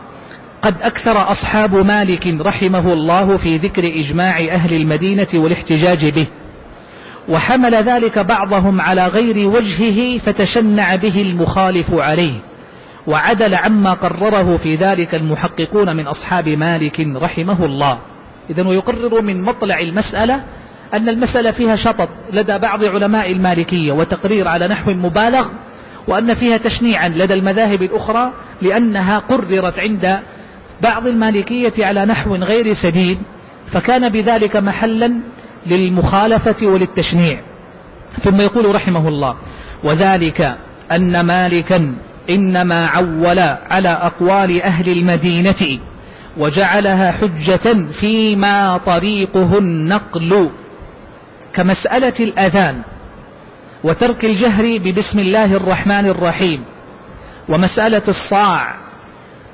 قد 0.64 0.76
أكثر 0.82 1.32
أصحاب 1.32 1.76
مالك 1.76 2.28
رحمه 2.28 2.94
الله 2.94 3.38
في 3.38 3.58
ذكر 3.58 3.84
إجماع 3.86 4.40
أهل 4.40 4.74
المدينة 4.74 5.28
والاحتجاج 5.34 6.06
به. 6.06 6.28
وحمل 7.30 7.76
ذلك 7.76 8.20
بعضهم 8.20 8.82
على 8.82 9.08
غير 9.08 9.48
وجهه 9.48 10.18
فتشنع 10.18 10.96
به 10.96 11.22
المخالف 11.22 11.94
عليه. 11.94 12.40
وعدل 13.08 13.56
عما 13.56 13.94
قرره 13.94 14.58
في 14.58 14.76
ذلك 14.76 15.16
المحققون 15.16 15.96
من 15.96 16.08
أصحاب 16.08 16.50
مالك 16.50 17.00
رحمه 17.00 17.66
الله. 17.66 17.98
إذا 18.50 18.68
ويقرر 18.68 19.22
من 19.22 19.42
مطلع 19.42 19.80
المسألة 19.80 20.44
أن 20.94 21.10
المسألة 21.10 21.52
فيها 21.52 21.76
شطط 21.76 22.10
لدى 22.34 22.58
بعض 22.58 22.84
علماء 22.84 23.32
المالكية 23.32 23.92
وتقرير 23.92 24.48
على 24.48 24.68
نحو 24.68 24.92
مبالغ 24.92 25.48
وأن 26.08 26.34
فيها 26.34 26.58
تشنيعا 26.58 27.10
لدى 27.10 27.34
المذاهب 27.34 27.82
الأخرى 27.82 28.32
لأنها 28.62 29.20
قررت 29.20 29.80
عند 29.80 30.20
بعض 30.84 31.08
المالكية 31.08 31.86
على 31.86 32.06
نحو 32.06 32.36
غير 32.36 32.74
سديد 32.74 33.18
فكان 33.72 34.10
بذلك 34.10 34.56
محلا 34.56 35.14
للمخالفة 35.66 36.68
وللتشنيع. 36.68 37.40
ثم 38.24 38.42
يقول 38.42 38.76
رحمه 38.76 39.08
الله 39.08 39.36
وذلك 39.84 40.56
أن 40.92 41.22
مالكا 41.22 41.94
إنما 42.30 42.88
عول 42.88 43.40
على 43.70 43.90
أقوال 43.90 44.62
أهل 44.62 44.90
المدينة 44.90 45.80
وجعلها 46.38 47.12
حجة 47.12 47.86
فيما 48.00 48.78
طريقه 48.86 49.58
النقل 49.58 50.50
كمسألة 51.54 52.14
الأذان 52.20 52.82
وترك 53.84 54.26
الجهر 54.26 54.78
ببسم 54.78 55.20
الله 55.20 55.54
الرحمن 55.54 56.06
الرحيم 56.06 56.64
ومسألة 57.50 58.02
الصاع 58.08 58.76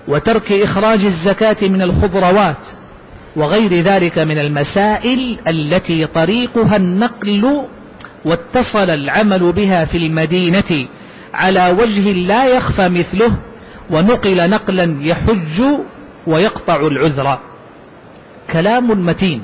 وترك 0.10 0.52
إخراج 0.52 1.06
الزكاة 1.06 1.68
من 1.68 1.82
الخضروات 1.82 2.68
وغير 3.36 3.82
ذلك 3.82 4.20
من 4.20 4.38
المسائل 4.38 5.38
التي 5.48 6.06
طريقها 6.06 6.76
النقل 6.76 7.66
واتصل 8.26 8.90
العمل 8.90 9.52
بها 9.52 9.86
في 9.86 9.98
المدينة 9.98 10.88
على 11.34 11.70
وجه 11.80 12.12
لا 12.12 12.46
يخفى 12.46 12.90
مثله 12.90 13.40
ونقل 13.92 14.50
نقلا 14.50 14.98
يحج 15.02 15.64
ويقطع 16.28 16.88
العذر. 16.88 17.38
كلام 18.52 19.06
متين 19.06 19.44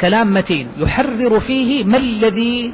كلام 0.00 0.34
متين. 0.34 0.68
يحرر 0.78 1.40
فيه 1.40 1.84
ما 1.84 1.96
الذي 1.96 2.72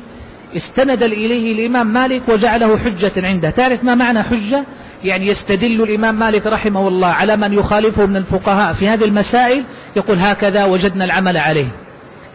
استند 0.57 1.03
إليه 1.03 1.53
الإمام 1.53 1.87
مالك 1.87 2.23
وجعله 2.29 2.79
حجة 2.79 3.13
عنده. 3.17 3.51
تعرف 3.51 3.85
ما 3.85 3.95
معنى 3.95 4.23
حجة؟ 4.23 4.65
يعني 5.05 5.27
يستدل 5.27 5.83
الإمام 5.83 6.19
مالك 6.19 6.47
رحمه 6.47 6.89
الله 6.89 7.09
على 7.09 7.37
من 7.37 7.53
يخالفه 7.53 8.07
من 8.07 8.17
الفقهاء 8.17 8.73
في 8.73 8.89
هذه 8.89 9.05
المسائل 9.05 9.65
يقول 9.97 10.19
هكذا 10.19 10.65
وجدنا 10.65 11.05
العمل 11.05 11.37
عليه. 11.37 11.69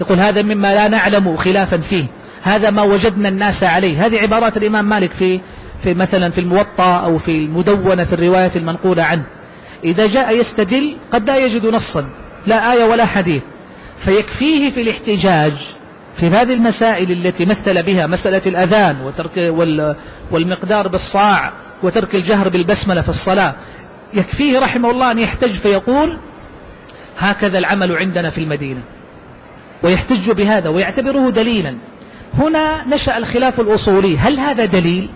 يقول 0.01 0.19
هذا 0.19 0.41
مما 0.41 0.73
لا 0.73 0.87
نعلم 0.87 1.37
خلافا 1.37 1.77
فيه. 1.77 2.05
هذا 2.41 2.69
ما 2.69 2.81
وجدنا 2.81 3.29
الناس 3.29 3.63
عليه. 3.63 4.05
هذه 4.05 4.19
عبارات 4.19 4.57
الإمام 4.57 4.89
مالك 4.89 5.11
في 5.11 5.39
في 5.83 5.93
مثلا 5.93 6.29
في 6.29 6.41
الموطأ 6.41 6.95
أو 7.03 7.17
في 7.17 7.31
المدونة 7.31 8.03
في 8.03 8.13
الرواية 8.13 8.51
المنقولة 8.55 9.03
عنه. 9.03 9.23
إذا 9.83 10.07
جاء 10.07 10.39
يستدل 10.39 10.95
قد 11.11 11.27
لا 11.27 11.37
يجد 11.37 11.65
نصا 11.65 12.09
لا 12.47 12.73
آية 12.73 12.83
ولا 12.83 13.05
حديث. 13.05 13.43
فيكفيه 14.05 14.71
في 14.71 14.81
الاحتجاج 14.81 15.53
في 16.15 16.27
هذه 16.27 16.53
المسائل 16.53 17.11
التي 17.11 17.45
مثل 17.45 17.83
بها 17.83 18.07
مسألة 18.07 18.41
الأذان 18.45 19.11
والمقدار 20.31 20.87
بالصاع. 20.87 21.51
وترك 21.83 22.15
الجهر 22.15 22.49
بالبسملة 22.49 23.01
في 23.01 23.09
الصلاة. 23.09 23.53
يكفيه 24.13 24.59
رحمه 24.59 24.89
الله 24.89 25.11
أن 25.11 25.19
يحتج 25.19 25.53
فيقول 25.53 26.17
هكذا 27.17 27.57
العمل 27.57 27.97
عندنا 27.97 28.29
في 28.29 28.37
المدينة. 28.37 28.81
ويحتج 29.83 30.31
بهذا 30.31 30.69
ويعتبره 30.69 31.29
دليلا. 31.29 31.75
هنا 32.33 32.87
نشأ 32.87 33.17
الخلاف 33.17 33.59
الأصولي. 33.59 34.17
هل 34.17 34.39
هذا 34.39 34.65
دليل؟ 34.65 35.09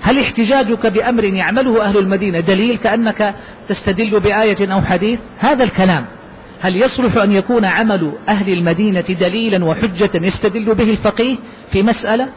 هل 0.00 0.18
احتجاجك 0.18 0.86
بأمر 0.86 1.24
يعمله 1.24 1.82
أهل 1.82 1.98
المدينة 1.98 2.40
دليل 2.40 2.76
كأنك 2.76 3.34
تستدل 3.68 4.20
بآية 4.20 4.72
أو 4.72 4.80
حديث؟ 4.80 5.18
هذا 5.38 5.64
الكلام. 5.64 6.04
هل 6.60 6.76
يصلح 6.76 7.16
أن 7.16 7.32
يكون 7.32 7.64
عمل 7.64 8.12
أهل 8.28 8.52
المدينة 8.52 9.00
دليلا 9.00 9.64
وحجة 9.64 10.10
يستدل 10.14 10.74
به 10.74 10.90
الفقيه 10.90 11.36
في 11.72 11.82
مسألة؟ 11.82 12.28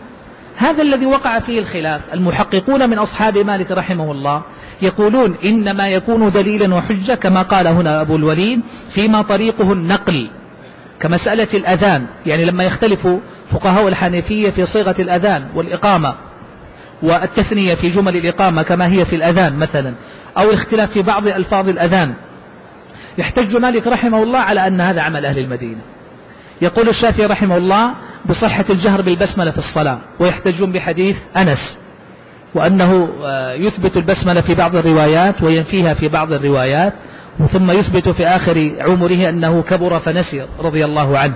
هذا 0.56 0.82
الذي 0.82 1.06
وقع 1.06 1.39
فيه 1.39 1.60
الخلاف. 1.60 2.13
المحققون 2.13 2.89
من 2.89 2.98
أصحاب 3.00 3.38
مالك 3.38 3.72
رحمه 3.72 4.12
الله 4.12 4.41
يقولون 4.82 5.36
إنما 5.46 5.88
يكون 5.88 6.32
دليلا 6.32 6.75
وحجة 6.75 7.13
كما 7.13 7.41
قال 7.41 7.68
هنا 7.68 8.01
أبو 8.01 8.15
الوليد 8.15 8.62
فيما 8.94 9.22
طريقه 9.22 9.74
النقل 9.74 10.29
كمسألة 11.00 11.48
الأذان. 11.53 12.06
يعني 12.25 12.46
لما 12.46 12.63
يختلف 12.63 13.08
فقهاء 13.51 13.88
الحنفية 13.88 14.50
في 14.50 14.65
صيغة 14.65 14.96
الأذان 15.00 15.46
والإقامة 15.56 16.15
والتثنية 17.03 17.75
في 17.75 17.89
جمل 17.89 18.15
الإقامة 18.18 18.63
كما 18.63 18.88
هي 18.88 19.06
في 19.06 19.15
الأذان 19.15 19.56
مثلا 19.56 19.94
أو 20.38 20.50
الاختلاف 20.50 20.91
في 20.91 21.01
بعض 21.01 21.27
ألفاظ 21.27 21.70
الأذان. 21.70 22.13
يحتج 23.18 23.56
مالك 23.56 23.88
رحمه 23.88 24.24
الله 24.24 24.39
على 24.39 24.68
أن 24.68 24.82
هذا 24.82 25.01
عمل 25.01 25.25
أهل 25.25 25.39
المدينة. 25.39 25.82
يقول 26.62 26.89
الشافعي 26.89 27.25
رحمه 27.25 27.58
الله 27.58 27.96
بصحة 28.29 28.65
الجهر 28.69 29.01
بالبسملة 29.01 29.51
في 29.51 29.57
الصلاة 29.57 29.98
ويحتجون 30.19 30.71
بحديث 30.71 31.17
أنس 31.38 31.77
وأنه 32.55 33.09
آه، 33.24 33.53
يثبت 33.53 33.98
البسملة 33.98 34.41
في 34.41 34.55
بعض 34.55 34.75
الروايات 34.75 35.43
وينفيها 35.43 35.93
في 35.93 36.07
بعض 36.07 36.31
الروايات 36.31 36.93
ثم 37.51 37.71
يثبت 37.71 38.09
في 38.09 38.27
آخر 38.27 38.71
عمره 38.79 39.29
أنه 39.29 39.62
كبر 39.62 40.00
فنسي 40.00 40.45
رضي 40.59 40.86
الله 40.86 41.17
عنه 41.17 41.33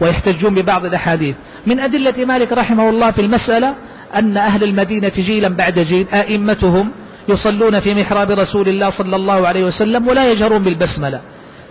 ويحتجون 0.00 0.54
ببعض 0.54 0.84
الأحاديث. 0.84 1.36
من 1.66 1.80
أدلة 1.80 2.24
مالك 2.24 2.52
رحمه 2.52 2.90
الله 2.90 3.10
في 3.10 3.20
المسألة 3.20 3.74
أن 4.14 4.36
أهل 4.36 4.64
المدينة 4.64 5.12
جيلا 5.16 5.48
بعد 5.48 5.78
جيل 5.78 6.06
أئمتهم 6.12 6.90
يصلون 7.28 7.80
في 7.80 7.94
محراب 7.94 8.30
رسول 8.30 8.68
الله 8.68 8.90
صلى 8.90 9.16
الله 9.16 9.48
عليه 9.48 9.64
وسلم 9.64 10.08
ولا 10.08 10.30
يجهرون 10.30 10.62
بالبسملة 10.62 11.20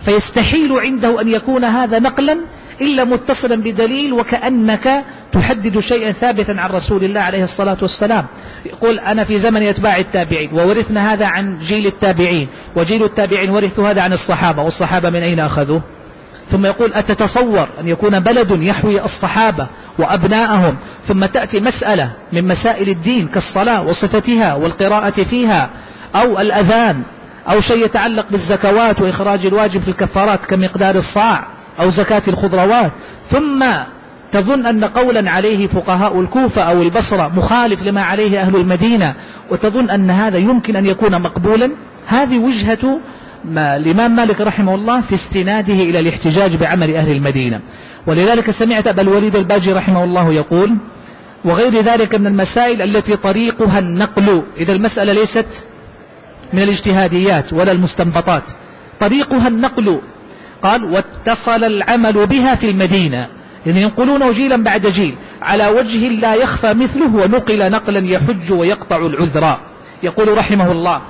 فيستحيل 0.05 0.71
عنده 0.79 1.21
أن 1.21 1.27
يكون 1.27 1.63
هذا 1.63 1.99
نقلا 1.99 2.37
إلا 2.81 3.03
متصلا 3.03 3.55
بدليل 3.55 4.13
وكأنك 4.13 5.03
تحدد 5.31 5.79
شيئا 5.79 6.11
ثابتا 6.11 6.51
عن 6.51 6.69
رسول 6.69 7.03
الله 7.03 7.21
عليه 7.21 7.43
الصلاة 7.43 7.77
والسلام. 7.81 8.25
يقول 8.65 8.99
أنا 8.99 9.23
في 9.23 9.39
زمن 9.39 9.63
أتباع 9.63 9.97
التابعين 9.97 10.53
وورثنا 10.53 11.13
هذا 11.13 11.25
عن 11.25 11.59
جيل 11.59 11.85
التابعين 11.87 12.47
وجيل 12.75 13.03
التابعين 13.03 13.49
ورثوا 13.49 13.89
هذا 13.89 14.01
عن 14.01 14.13
الصحابة 14.13 14.61
والصحابة 14.61 15.09
من 15.09 15.21
أين 15.23 15.39
أخذوه 15.39 15.81
ثم 16.51 16.65
يقول 16.65 16.93
أتتصور 16.93 17.67
أن 17.79 17.87
يكون 17.87 18.19
بلد 18.19 18.63
يحوي 18.63 19.05
الصحابة 19.05 19.67
وأبناءهم. 19.99 20.75
ثم 21.07 21.25
تأتي 21.25 21.59
مسألة 21.59 22.11
من 22.33 22.47
مسائل 22.47 22.89
الدين 22.89 23.27
كالصلاة 23.27 23.81
وصفتها 23.81 24.53
والقراءة 24.53 25.23
فيها 25.23 25.69
أو 26.15 26.39
الأذان 26.39 27.01
أو 27.49 27.59
شيء 27.59 27.85
يتعلق 27.85 28.25
بالزكوات 28.31 29.01
وإخراج 29.01 29.45
الواجب 29.45 29.81
في 29.81 29.87
الكفارات 29.87 30.45
كمقدار 30.45 30.95
الصاع. 30.95 31.60
أو 31.79 31.89
زكاة 31.89 32.23
الخضروات. 32.27 32.91
ثم 33.29 33.65
تظن 34.31 34.65
أن 34.65 34.83
قولا 34.83 35.31
عليه 35.31 35.67
فقهاء 35.67 36.21
الكوفة 36.21 36.61
أو 36.61 36.81
البصرة 36.81 37.31
مخالف 37.35 37.83
لما 37.83 38.01
عليه 38.01 38.41
أهل 38.41 38.55
المدينة 38.55 39.13
وتظن 39.49 39.89
أن 39.89 40.11
هذا 40.11 40.37
يمكن 40.37 40.75
أن 40.75 40.85
يكون 40.85 41.21
مقبولا. 41.21 41.71
هذه 42.07 42.37
وجهة 42.37 42.99
ما 43.45 43.75
الإمام 43.75 44.15
مالك 44.15 44.41
رحمه 44.41 44.75
الله 44.75 45.01
في 45.01 45.15
استناده 45.15 45.73
إلى 45.73 45.99
الاحتجاج 45.99 46.55
بعمل 46.55 46.95
أهل 46.95 47.11
المدينة. 47.11 47.59
ولذلك 48.07 48.51
سمعت 48.51 48.87
أبا 48.87 49.01
الوليد 49.01 49.35
الباجي 49.35 49.73
رحمه 49.73 50.03
الله 50.03 50.33
يقول 50.33 50.77
وغير 51.45 51.81
ذلك 51.81 52.15
من 52.15 52.27
المسائل 52.27 52.81
التي 52.81 53.15
طريقها 53.15 53.79
النقل. 53.79 54.43
إذا 54.57 54.73
المسألة 54.73 55.13
ليست 55.13 55.47
من 56.53 56.61
الاجتهاديات 56.61 57.53
ولا 57.53 57.71
المستنبطات. 57.71 58.43
طريقها 58.99 59.47
النقل 59.47 60.01
قال 60.63 60.83
واتصل 60.83 61.63
العمل 61.63 62.25
بها 62.25 62.55
في 62.55 62.69
المدينة. 62.69 63.27
يعني 63.65 63.81
ينقلونه 63.81 64.31
جيلا 64.31 64.63
بعد 64.63 64.87
جيل. 64.87 65.15
على 65.41 65.67
وجه 65.67 66.07
لا 66.07 66.33
يخفى 66.35 66.73
مثله 66.73 67.15
ونقل 67.15 67.71
نقلا 67.71 68.11
يحج 68.11 68.51
ويقطع 68.51 68.97
العذراء 68.97 69.59
يقول 70.03 70.37
رحمه 70.37 70.71
الله 70.71 71.01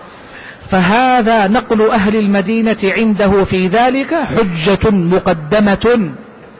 فهذا 0.69 1.47
نقل 1.47 1.89
أهل 1.89 2.15
المدينة 2.15 2.77
عنده 2.83 3.43
في 3.43 3.67
ذلك 3.67 4.13
حجة 4.13 4.89
مقدمة 4.91 6.11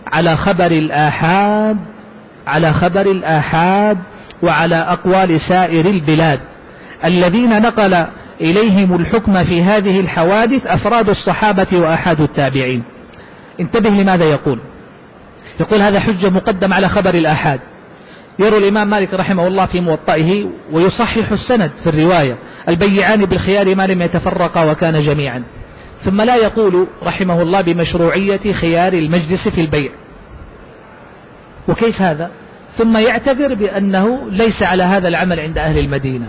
على 0.07 0.35
خبر 0.35 0.71
الآحاد 0.71 1.77
على 2.47 2.73
خبر 2.73 3.01
الآحاد 3.01 3.97
وعلى 4.43 4.75
أقوال 4.75 5.39
سائر 5.39 5.85
البلاد. 5.85 6.39
الذين 7.05 7.61
نقل 7.61 8.05
إليهم 8.41 8.95
الحكم 8.95 9.43
في 9.43 9.63
هذه 9.63 9.99
الحوادث 9.99 10.67
أفراد 10.67 11.09
الصحابة 11.09 11.67
وأحد 11.73 12.21
التابعين. 12.21 12.83
انتبه 13.59 13.89
لماذا 13.89 14.25
يقول. 14.25 14.59
يقول 15.59 15.81
هذا 15.81 15.99
حجة 15.99 16.29
مقدم 16.29 16.73
على 16.73 16.89
خبر 16.89 17.13
الآحاد. 17.13 17.59
يروي 18.39 18.57
الإمام 18.57 18.89
مالك 18.89 19.13
رحمه 19.13 19.47
الله 19.47 19.65
في 19.65 19.79
موطئه 19.79 20.49
ويصحح 20.71 21.31
السند 21.31 21.71
في 21.83 21.89
الرواية. 21.89 22.35
البيعان 22.69 23.25
بالخيار 23.25 23.75
ما 23.75 23.87
لم 23.87 24.01
يتفرقا 24.01 24.63
وكان 24.63 24.99
جميعا. 24.99 25.43
ثم 26.03 26.21
لا 26.21 26.35
يقول 26.35 26.87
رحمه 27.03 27.41
الله 27.41 27.61
بمشروعية 27.61 28.53
خيار 28.53 28.93
المجلس 28.93 29.47
في 29.47 29.61
البيع. 29.61 29.91
وكيف 31.67 32.01
هذا؟ 32.01 32.31
ثم 32.77 32.97
يعتذر 32.97 33.53
بأنه 33.53 34.19
ليس 34.31 34.63
على 34.63 34.83
هذا 34.83 35.07
العمل 35.07 35.39
عند 35.39 35.57
أهل 35.57 35.77
المدينة. 35.77 36.25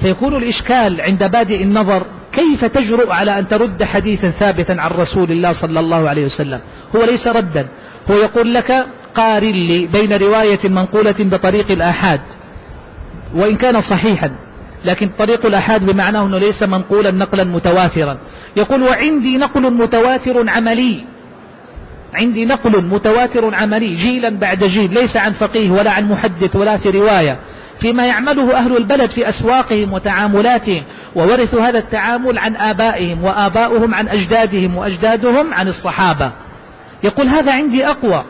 فيكون 0.00 0.36
الإشكال 0.36 1.00
عند 1.00 1.30
بادئ 1.30 1.62
النظر 1.62 2.02
كيف 2.32 2.64
تجرؤ 2.64 3.10
على 3.10 3.38
أن 3.38 3.48
ترد 3.48 3.82
حديثا 3.82 4.30
ثابتا 4.30 4.72
عن 4.72 4.90
رسول 4.90 5.30
الله 5.32 5.52
صلى 5.52 5.80
الله 5.80 6.08
عليه 6.08 6.24
وسلم؟ 6.24 6.60
هو 6.96 7.04
ليس 7.04 7.28
ردا. 7.28 7.66
هو 8.10 8.14
يقول 8.14 8.54
لك 8.54 8.86
قارن 9.14 9.52
لي 9.52 9.86
بين 9.86 10.12
رواية 10.12 10.68
منقولة 10.68 11.14
بطريق 11.18 11.70
الآحاد 11.70 12.20
وإن 13.34 13.56
كان 13.56 13.80
صحيحا 13.80 14.30
لكن 14.84 15.10
طريق 15.18 15.46
الأحاد 15.46 15.86
بمعناه 15.86 16.26
أنه 16.26 16.38
ليس 16.38 16.62
منقولا 16.62 17.10
نقلا 17.10 17.44
متواترا. 17.44 18.16
يقول 18.56 18.82
وعندي 18.82 19.38
نقل 19.38 19.70
متواتر 19.72 20.50
عملي. 20.50 21.04
عندي 22.14 22.44
نقل 22.44 22.84
متواتر 22.84 23.54
عملي 23.54 23.94
جيلا 23.94 24.30
بعد 24.38 24.64
جيل 24.64 24.94
ليس 24.94 25.16
عن 25.16 25.32
فقيه 25.32 25.70
ولا 25.70 25.90
عن 25.90 26.08
محدث 26.08 26.56
ولا 26.56 26.76
في 26.76 26.90
رواية. 26.90 27.38
فيما 27.80 28.06
يعمله 28.06 28.56
أهل 28.56 28.76
البلد 28.76 29.10
في 29.10 29.28
أسواقهم 29.28 29.92
وتعاملاتهم 29.92 30.84
وورثوا 31.14 31.68
هذا 31.68 31.78
التعامل 31.78 32.38
عن 32.38 32.56
آبائهم 32.56 33.24
وآباؤهم 33.24 33.94
عن 33.94 34.08
أجدادهم 34.08 34.76
وأجدادهم 34.76 35.54
عن 35.54 35.68
الصحابة. 35.68 36.32
يقول 37.04 37.26
هذا 37.26 37.52
عندي 37.52 37.86
أقوى 37.86 38.24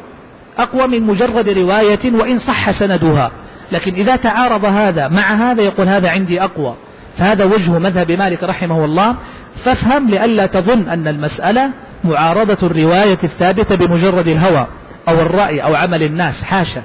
أقوى 0.58 0.86
من 0.86 1.02
مجرد 1.02 1.48
رواية 1.48 2.12
وإن 2.14 2.38
صح 2.38 2.70
سندها. 2.70 3.30
لكن 3.72 3.94
إذا 3.94 4.16
تعارض 4.16 4.64
هذا 4.64 5.08
مع 5.08 5.34
هذا 5.34 5.62
يقول 5.62 5.88
هذا 5.88 6.10
عندي 6.10 6.42
أقوى. 6.42 6.74
فهذا 7.18 7.44
وجه 7.44 7.78
مذهب 7.78 8.12
مالك 8.12 8.42
رحمه 8.42 8.84
الله. 8.84 9.16
فافهم 9.64 10.10
لئلا 10.10 10.46
تظن 10.46 10.88
أن 10.88 11.08
المسألة 11.08 11.70
معارضة 12.04 12.66
الرواية 12.66 13.18
الثابتة 13.24 13.74
بمجرد 13.74 14.28
الهوى 14.28 14.66
أو 15.08 15.20
الرأي 15.20 15.62
أو 15.62 15.74
عمل 15.74 16.02
الناس 16.02 16.44
حاشا. 16.44 16.82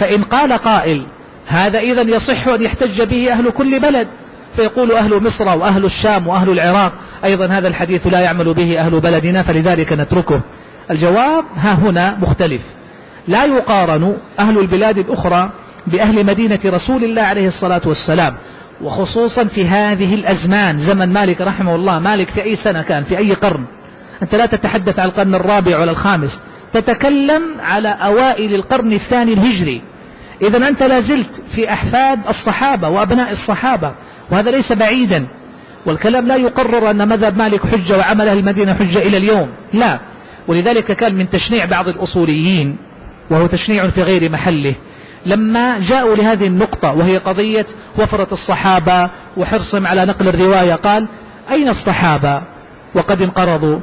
فإن 0.00 0.22
قال 0.22 0.52
قائل 0.52 1.06
هذا 1.46 1.78
إذا 1.78 2.02
يصح 2.02 2.48
أن 2.48 2.62
يحتج 2.62 3.02
به 3.02 3.32
أهل 3.32 3.50
كل 3.50 3.80
بلد. 3.80 4.08
فيقول 4.56 4.92
أهل 4.92 5.22
مصر 5.22 5.48
وأهل 5.48 5.84
الشام 5.84 6.26
وأهل 6.26 6.50
العراق 6.50 6.92
أيضا 7.24 7.46
هذا 7.46 7.68
الحديث 7.68 8.06
لا 8.06 8.20
يعمل 8.20 8.54
به 8.54 8.80
أهل 8.80 9.00
بلدنا 9.00 9.42
فلذلك 9.42 9.92
نتركه. 9.92 10.40
الجواب 10.90 11.44
ها 11.56 11.74
هنا 11.74 12.16
مختلف. 12.20 12.62
لا 13.28 13.44
يقارن 13.44 14.16
أهل 14.38 14.58
البلاد 14.58 14.98
الأخرى 14.98 15.50
بأهل 15.86 16.26
مدينة 16.26 16.58
رسول 16.64 17.04
الله 17.04 17.22
عليه 17.22 17.48
الصلاة 17.48 17.80
والسلام 17.86 18.34
وخصوصا 18.82 19.44
في 19.44 19.66
هذه 19.66 20.14
الأزمان 20.14 20.78
زمن 20.78 21.12
مالك 21.12 21.40
رحمه 21.40 21.74
الله. 21.74 21.98
مالك 21.98 22.30
في 22.30 22.42
أي 22.42 22.56
سنة 22.56 22.82
كان؟ 22.82 23.04
في 23.04 23.18
أي 23.18 23.32
قرن؟ 23.32 23.64
أنت 24.22 24.34
لا 24.34 24.46
تتحدث 24.46 24.98
عن 24.98 25.08
القرن 25.08 25.34
الرابع 25.34 25.78
ولا 25.78 25.90
الخامس. 25.90 26.42
تتكلم 26.72 27.42
على 27.60 27.88
أوائل 27.88 28.54
القرن 28.54 28.92
الثاني 28.92 29.32
الهجري. 29.32 29.82
إذا 30.42 30.68
أنت 30.68 30.82
لازلت 30.82 31.42
في 31.54 31.72
أحفاد 31.72 32.18
الصحابة 32.28 32.88
وأبناء 32.88 33.32
الصحابة 33.32 33.92
وهذا 34.30 34.50
ليس 34.50 34.72
بعيدا. 34.72 35.26
والكلام 35.86 36.26
لا 36.26 36.36
يقرر 36.36 36.90
أن 36.90 37.08
مذهب 37.08 37.38
مالك 37.38 37.66
حجة 37.66 37.98
وعمل 37.98 38.28
أهل 38.28 38.38
المدينة 38.38 38.74
حجة 38.74 38.98
إلى 38.98 39.16
اليوم 39.16 39.48
لا. 39.72 39.98
ولذلك 40.48 40.92
كان 40.92 41.14
من 41.14 41.30
تشنيع 41.30 41.64
بعض 41.64 41.88
الأصوليين 41.88 42.76
وهو 43.30 43.46
تشنيع 43.46 43.88
في 43.88 44.02
غير 44.02 44.30
محله. 44.30 44.74
لما 45.26 45.78
جاءوا 45.78 46.16
لهذه 46.16 46.46
النقطة 46.46 46.92
وهي 46.92 47.18
قضية 47.18 47.66
وفرة 47.98 48.28
الصحابة 48.32 49.10
وحرصهم 49.36 49.86
على 49.86 50.04
نقل 50.04 50.28
الرواية 50.28 50.74
قال 50.74 51.08
أين 51.50 51.68
الصحابة؟ 51.68 52.42
وقد 52.94 53.22
انقرضوا 53.22 53.78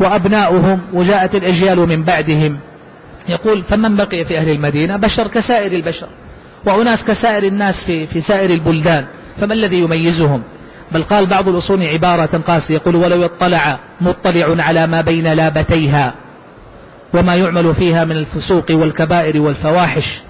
وأبناؤهم 0.00 0.80
وجاءت 0.92 1.34
الأجيال 1.34 1.78
من 1.88 2.02
بعدهم. 2.02 2.58
يقول 3.28 3.62
فمن 3.62 3.96
بقي 3.96 4.24
في 4.24 4.38
أهل 4.38 4.50
المدينة 4.50 4.96
بشر 4.96 5.28
كسائر 5.28 5.72
البشر 5.72 6.08
وأناس 6.66 7.04
كسائر 7.04 7.42
الناس 7.42 7.84
في, 7.84 8.06
في 8.06 8.20
سائر 8.20 8.50
البلدان 8.50 9.04
فما 9.36 9.54
الذي 9.54 9.78
يميزهم؟ 9.78 10.42
بل 10.92 11.02
قال 11.02 11.26
بعض 11.26 11.48
الأصول 11.48 11.86
عبارة 11.86 12.40
قاسية 12.46 12.74
يقول 12.74 12.96
ولو 12.96 13.22
يطلع 13.22 13.78
مطلع 14.00 14.64
على 14.64 14.86
ما 14.86 15.00
بين 15.00 15.32
لابتيها 15.32 16.14
وما 17.14 17.34
يعمل 17.34 17.74
فيها 17.74 18.04
من 18.04 18.16
الفسوق 18.16 18.64
والكبائر 18.70 19.40
والفواحش 19.40 20.20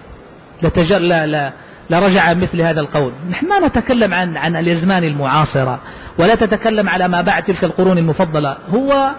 لتجل 0.62 1.08
لا 1.08 1.26
لا 1.26 1.52
لرجع 1.90 2.34
مثل 2.34 2.60
هذا 2.60 2.80
القول. 2.80 3.12
نحن 3.30 3.48
ما 3.48 3.66
نتكلم 3.66 4.14
عن 4.14 4.36
عن 4.36 4.56
الأزمان 4.56 5.04
المعاصرة 5.04 5.80
ولا 6.18 6.34
تتكلم 6.34 6.88
على 6.88 7.08
ما 7.08 7.20
بعد 7.20 7.42
تلك 7.42 7.64
القرون 7.64 7.98
المفضلة. 7.98 8.56
هو 8.70 9.10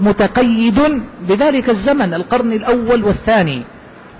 متقيد 0.00 0.80
بذلك 1.28 1.70
الزمن 1.70 2.14
القرن 2.14 2.52
الأول 2.52 3.04
والثاني. 3.04 3.64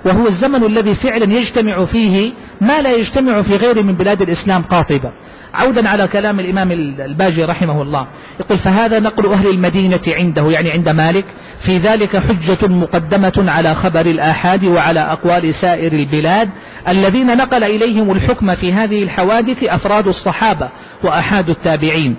وهو 0.05 0.27
الزمن 0.27 0.65
الذي 0.65 0.95
فعلا 0.95 1.35
يجتمع 1.35 1.85
فيه 1.85 2.33
ما 2.61 2.83
لا 2.83 2.93
يجتمع 2.93 3.43
في 3.43 3.57
غيره 3.57 3.83
من 3.83 3.95
بلاد 3.95 4.23
الإسلام 4.23 4.63
قاطبة. 4.63 5.13
عودا 5.55 5.89
على 5.89 6.09
كلام 6.09 6.41
الإمام 6.41 6.73
الباجي 6.73 7.45
رحمه 7.45 7.83
الله. 7.83 8.07
يقول 8.41 8.59
فهذا 8.59 8.99
نقل 8.99 9.33
أهل 9.33 9.51
المدينة 9.51 10.01
عنده 10.09 10.51
يعني 10.51 10.71
عند 10.71 10.89
مالك 10.89 11.25
في 11.67 11.79
ذلك 11.79 12.17
حجة 12.17 12.69
مقدمة 12.69 13.45
على 13.49 13.75
خبر 13.75 14.01
الآحاد 14.01 14.65
وعلى 14.65 15.01
أقوال 15.01 15.55
سائر 15.55 15.93
البلاد 15.93 16.49
الذين 16.89 17.37
نقل 17.37 17.65
إليهم 17.65 18.11
الحكم 18.11 18.55
في 18.55 18.73
هذه 18.73 19.03
الحوادث 19.03 19.65
أفراد 19.65 20.07
الصحابة 20.07 20.69
وأحاد 21.05 21.51
التابعين. 21.51 22.17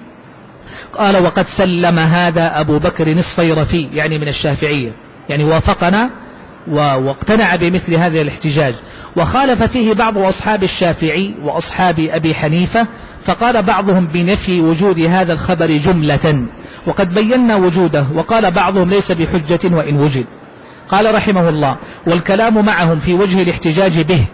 قال 0.97 1.23
وقد 1.23 1.45
سلم 1.57 1.99
هذا 1.99 2.59
أبو 2.59 2.79
بكر 2.79 3.07
الصيرفي 3.11 3.89
يعني 3.93 4.17
من 4.19 4.27
الشافعية 4.27 4.91
يعني 5.29 5.43
وافقنا 5.43 6.09
واقتنع 6.67 7.55
بمثل 7.55 7.95
هذا 7.95 8.21
الاحتجاج. 8.21 8.75
وخالف 9.15 9.63
فيه 9.63 9.93
بعض 9.93 10.17
أصحاب 10.17 10.63
الشافعي 10.63 11.35
وأصحاب 11.43 11.99
أبي 11.99 12.35
حنيفة 12.35 12.87
فقال 13.25 13.63
بعضهم 13.63 14.05
بنفي 14.05 14.61
وجود 14.61 14.99
هذا 14.99 15.33
الخبر 15.33 15.77
جملة 15.77 16.45
وقد 16.87 17.13
بينا 17.13 17.55
وجوده 17.55 18.05
وقال 18.15 18.51
بعضهم 18.51 18.89
ليس 18.89 19.11
بحجة 19.11 19.75
وإن 19.75 19.95
وجد. 19.95 20.25
قال 20.89 21.15
رحمه 21.15 21.49
الله 21.49 21.75
والكلام 22.07 22.65
معهم 22.65 22.99
في 22.99 23.13
وجه 23.13 23.41
الاحتجاج 23.41 24.01
به. 24.01 24.25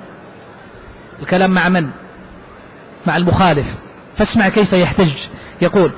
الكلام 1.22 1.52
مع 1.52 1.70
من؟ 1.70 1.90
مع 3.08 3.18
المخالف. 3.18 3.68
فاسمع 4.18 4.50
كيف 4.50 4.74
يحتج. 4.74 5.12
يقول 5.62 5.94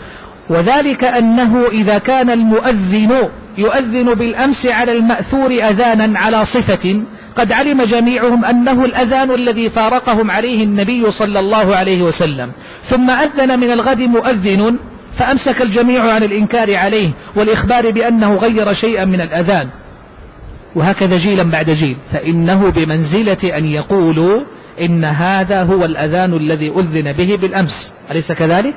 وذلك 0.50 1.04
أنه 1.04 1.68
إذا 1.68 1.98
كان 1.98 2.30
المؤذن 2.30 3.30
يؤذن 3.58 4.14
بالأمس 4.14 4.66
على 4.66 4.92
المأثور 4.92 5.52
أذانا 5.52 6.20
على 6.20 6.46
صفة 6.46 7.02
قد 7.36 7.52
علم 7.52 7.84
جميعهم 7.84 8.46
أنه 8.46 8.86
الأذان 8.86 9.32
الذي 9.32 9.70
فارقهم 9.70 10.32
عليه 10.32 10.64
النبي 10.64 11.12
صلى 11.12 11.40
الله 11.40 11.76
عليه 11.76 12.02
وسلم. 12.02 12.52
ثم 12.90 13.10
أذن 13.10 13.60
من 13.60 13.72
الغد 13.72 14.02
مؤذن 14.02 14.80
فأمسك 15.18 15.62
الجميع 15.62 16.14
عن 16.14 16.24
الإنكار 16.24 16.76
عليه 16.76 17.10
والإخبار 17.36 17.92
بأنه 17.92 18.36
غير 18.36 18.74
شيئا 18.74 19.06
من 19.06 19.22
الأذان. 19.22 19.68
وهكذا 20.76 21.18
جيلا 21.18 21.44
بعد 21.44 21.70
جيل. 21.70 21.98
فإنه 22.12 22.70
بمنزلة 22.70 23.58
أن 23.58 23.66
يقولوا 23.66 24.42
إن 24.82 25.06
هذا 25.06 25.64
هو 25.64 25.86
الأذان 25.86 26.34
الذي 26.34 26.70
أذن 26.70 27.14
به 27.14 27.38
بالأمس. 27.42 27.94
أليس 28.12 28.32
كذلك؟ 28.32 28.74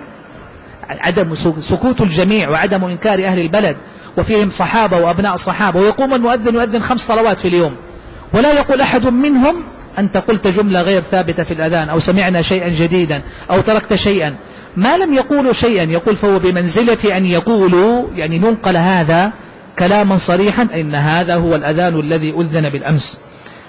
عدم 1.00 1.35
سكوت 1.70 2.00
الجميع 2.00 2.50
وعدم 2.50 2.85
إنكار 2.85 3.24
أهل 3.24 3.38
البلد 3.38 3.76
وفيهم 4.18 4.50
صحابة 4.50 4.96
وأبناء 4.96 5.35
الصحابة 5.35 5.81
ويقوم 5.81 6.14
المؤذن 6.14 6.55
يؤذن 6.55 6.81
خمس 6.81 7.00
صلوات 7.00 7.38
في 7.38 7.48
اليوم. 7.48 7.72
ولا 8.35 8.53
يقول 8.53 8.81
أحد 8.81 9.07
منهم 9.07 9.55
أنت 9.98 10.16
قلت 10.16 10.48
جملة 10.48 10.83
غير 10.83 11.00
ثابتة 11.00 11.42
في 11.42 11.55
الأذان 11.55 11.88
أو 11.88 11.98
سمعنا 11.98 12.42
شيئا 12.42 12.68
جديدا 12.68 13.22
أو 13.50 13.61
تركت 13.61 13.94
شيئا. 13.94 14.35
ما 14.76 14.96
لم 14.96 15.14
يقولوا 15.14 15.53
شيئا 15.53 15.83
يقول 15.83 16.16
فهو 16.16 16.38
بمنزلة 16.38 17.16
أن 17.16 17.26
يقولوا 17.26 18.05
يعني 18.14 18.38
ننقل 18.38 18.76
هذا 18.76 19.33
كلاما 19.79 20.16
صريحا 20.16 20.68
إن 20.74 20.94
هذا 20.94 21.35
هو 21.35 21.55
الأذان 21.55 22.00
الذي 22.00 22.31
أذن 22.31 22.70
بالأمس. 22.70 23.20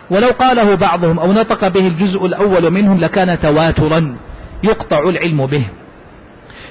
ولو 0.09 0.27
قاله 0.27 0.75
بعضهم 0.75 1.19
أو 1.19 1.33
نطق 1.33 1.67
به 1.67 1.87
الجزء 1.87 2.25
الأول 2.25 2.71
منهم 2.71 2.99
لكان 2.99 3.39
تواترا 3.39 4.15
يقطع 4.63 5.09
العلم 5.09 5.45
به. 5.45 5.65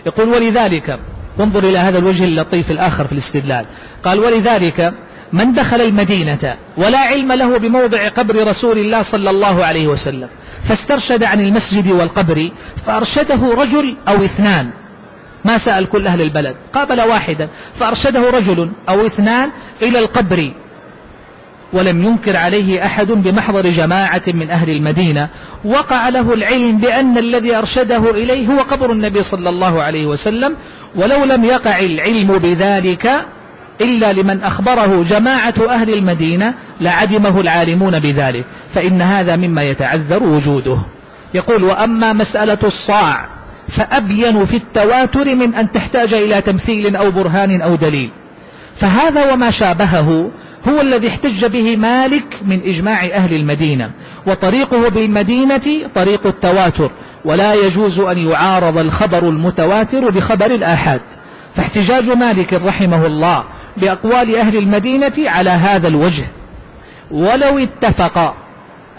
يقول 0.07 0.29
ولذلك 0.29 0.99
وانظر 1.39 1.65
إلى 1.65 1.79
هذا 1.79 1.99
الوجه 1.99 2.25
اللطيف 2.25 2.71
الآخر 2.71 3.07
في 3.07 3.13
الاستدلال. 3.13 3.65
قال 4.05 4.21
ولذلك 4.21 4.95
من 5.33 5.53
دخل 5.53 5.81
المدينة 5.81 6.57
ولا 6.77 6.99
علم 6.99 7.33
له 7.33 7.59
بموضع 7.59 8.09
قبر 8.09 8.47
رسول 8.47 8.79
الله 8.79 9.03
صلى 9.03 9.31
الله 9.31 9.65
عليه 9.65 9.87
وسلم 9.89 10.29
فاسترشد 10.69 11.23
عن 11.23 11.41
المسجد 11.41 11.91
والقبر 11.91 12.51
فأرشده 12.87 13.55
رجل 13.55 13.97
أو 14.09 14.25
اثنان. 14.25 14.71
ما 15.45 15.59
سأل 15.59 15.89
كل 15.89 16.07
أهل 16.07 16.23
البلد 16.23 16.57
قابل 16.73 17.01
واحدا 17.01 17.49
فأرشده 17.79 18.31
رجل 18.31 18.71
أو 18.89 19.07
اثنان 19.07 19.51
إلى 19.83 19.99
القبر. 19.99 20.53
ولم 21.73 22.05
ينكر 22.05 22.37
عليه 22.37 22.87
أحد 22.87 23.07
بمحضر 23.07 23.71
جماعة 23.71 24.23
من 24.29 24.51
أهل 24.51 24.71
المدينة 24.71 25.29
وقع 25.65 26.09
له 26.09 26.35
العلم 26.35 26.77
بأن 26.77 27.19
الذي 27.19 27.57
أرشده 27.57 28.11
إليه 28.11 28.49
هو 28.49 28.59
قبر 28.59 28.93
النبي 28.93 29.23
صلى 29.23 29.49
الله 29.49 29.83
عليه 29.83 30.07
وسلم 30.07 30.57
ولو 30.97 31.25
لم 31.25 31.45
يقع 31.45 31.79
العلم 31.79 32.39
بذلك 32.39 33.11
إلا 33.81 34.13
لمن 34.13 34.43
أخبره 34.43 35.03
جماعة 35.03 35.55
أهل 35.69 35.95
المدينة 35.95 36.55
لعدمه 36.81 37.41
العالمون 37.41 37.99
بذلك 37.99 38.45
فإن 38.75 39.03
هذا 39.03 39.37
مما 39.37 39.63
يتعذر 39.63 40.23
وجوده. 40.23 40.79
يقول 41.35 41.65
وأما 41.65 42.13
مسألة 42.13 42.59
الصاع 42.65 43.27
فأبين 43.77 44.45
في 44.45 44.57
التواتر 44.57 45.35
من 45.35 45.55
أن 45.55 45.73
تحتاج 45.73 46.15
إلى 46.15 46.43
تمثيل 46.43 46.97
أو 46.97 47.11
برهان 47.11 47.61
أو 47.61 47.75
دليل. 47.75 48.11
فهذا 48.77 49.33
وما 49.33 49.51
شابهه 49.51 50.31
هو 50.69 50.81
الذي 50.81 51.09
احتج 51.09 51.47
به 51.47 51.77
مالك 51.77 52.37
من 52.47 52.61
إجماع 52.61 53.05
أهل 53.05 53.37
المدينة 53.37 53.91
وطريقه 54.27 54.89
بالمدينة 54.89 55.89
طريق 55.95 56.27
التواتر 56.27 56.91
ولا 57.25 57.55
يجوز 57.55 57.99
أن 58.01 58.19
يعارض 58.19 58.79
الخبر 58.79 59.29
المتواتر 59.29 60.11
بخبر 60.11 60.47
الآحاد. 60.47 61.01
فاحتجاج 61.57 62.11
مالك 62.11 62.53
رحمه 62.53 63.07
الله 63.07 63.45
بأقوال 63.77 64.37
أهل 64.37 64.57
المدينة 64.57 65.13
على 65.19 65.51
هذا 65.51 65.89
الوجه. 65.89 66.25
ولو 67.11 67.59
اتفق 67.59 68.35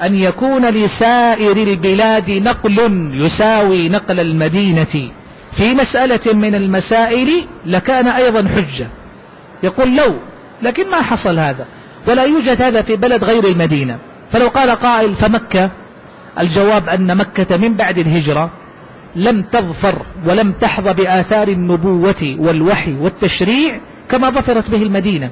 أن 0.04 0.16
يكون 0.16 0.66
لسائر 0.70 1.58
البلاد 1.58 2.32
نقل 2.32 3.10
يساوي 3.14 3.90
نقل 3.90 4.20
المدينة 4.20 5.12
في 5.58 5.74
مسألة 5.74 6.34
من 6.34 6.56
المسائل 6.56 7.46
لكان 7.66 8.08
أيضا 8.08 8.48
حجة. 8.48 8.88
يقول 9.64 9.96
لو 9.96 10.14
لكن 10.62 10.90
ما 10.92 11.02
حصل 11.02 11.40
هذا. 11.40 11.66
ولا 12.08 12.24
يوجد 12.24 12.62
هذا 12.62 12.82
في 12.82 12.96
بلد 12.96 13.24
غير 13.24 13.48
المدينة. 13.48 13.98
فلو 14.32 14.48
قال 14.48 14.70
قائل 14.72 15.16
فمكة 15.16 15.70
الجواب 16.40 16.90
أن 16.90 17.18
مكة 17.18 17.58
من 17.58 17.74
بعد 17.74 17.98
الهجرة 17.98 18.52
لم 19.16 19.42
تظفر 19.42 19.96
ولم 20.26 20.52
تحظى 20.52 20.94
بآثار 20.94 21.48
النبوة 21.48 22.36
والوحي 22.40 22.94
والتشريع 22.94 23.80
كما 24.10 24.30
ظفرت 24.30 24.70
به 24.70 24.78
المدينة. 24.78 25.32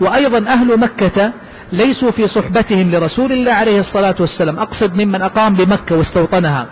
وأيضا 0.00 0.38
أهل 0.38 0.80
مكة 0.80 1.32
ليسوا 1.72 2.10
في 2.10 2.26
صحبتهم 2.26 2.90
لرسول 2.90 3.32
الله 3.32 3.52
عليه 3.52 3.80
الصلاة 3.80 4.14
والسلام. 4.20 4.58
أقصد 4.58 4.94
ممن 4.94 5.22
أقام 5.22 5.54
بمكة 5.54 5.96
واستوطنها. 5.96 6.66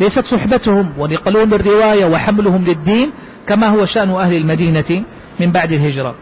ليست 0.00 0.24
صحبتهم 0.24 0.92
ونقلهم 0.98 1.54
الرواية 1.54 2.04
وحملهم 2.04 2.64
للدين 2.64 3.10
كما 3.46 3.68
هو 3.68 3.84
شأن 3.84 4.10
أهل 4.10 4.36
المدينة 4.36 5.04
من 5.40 5.52
بعد 5.52 5.72
الهجرة. 5.72 6.14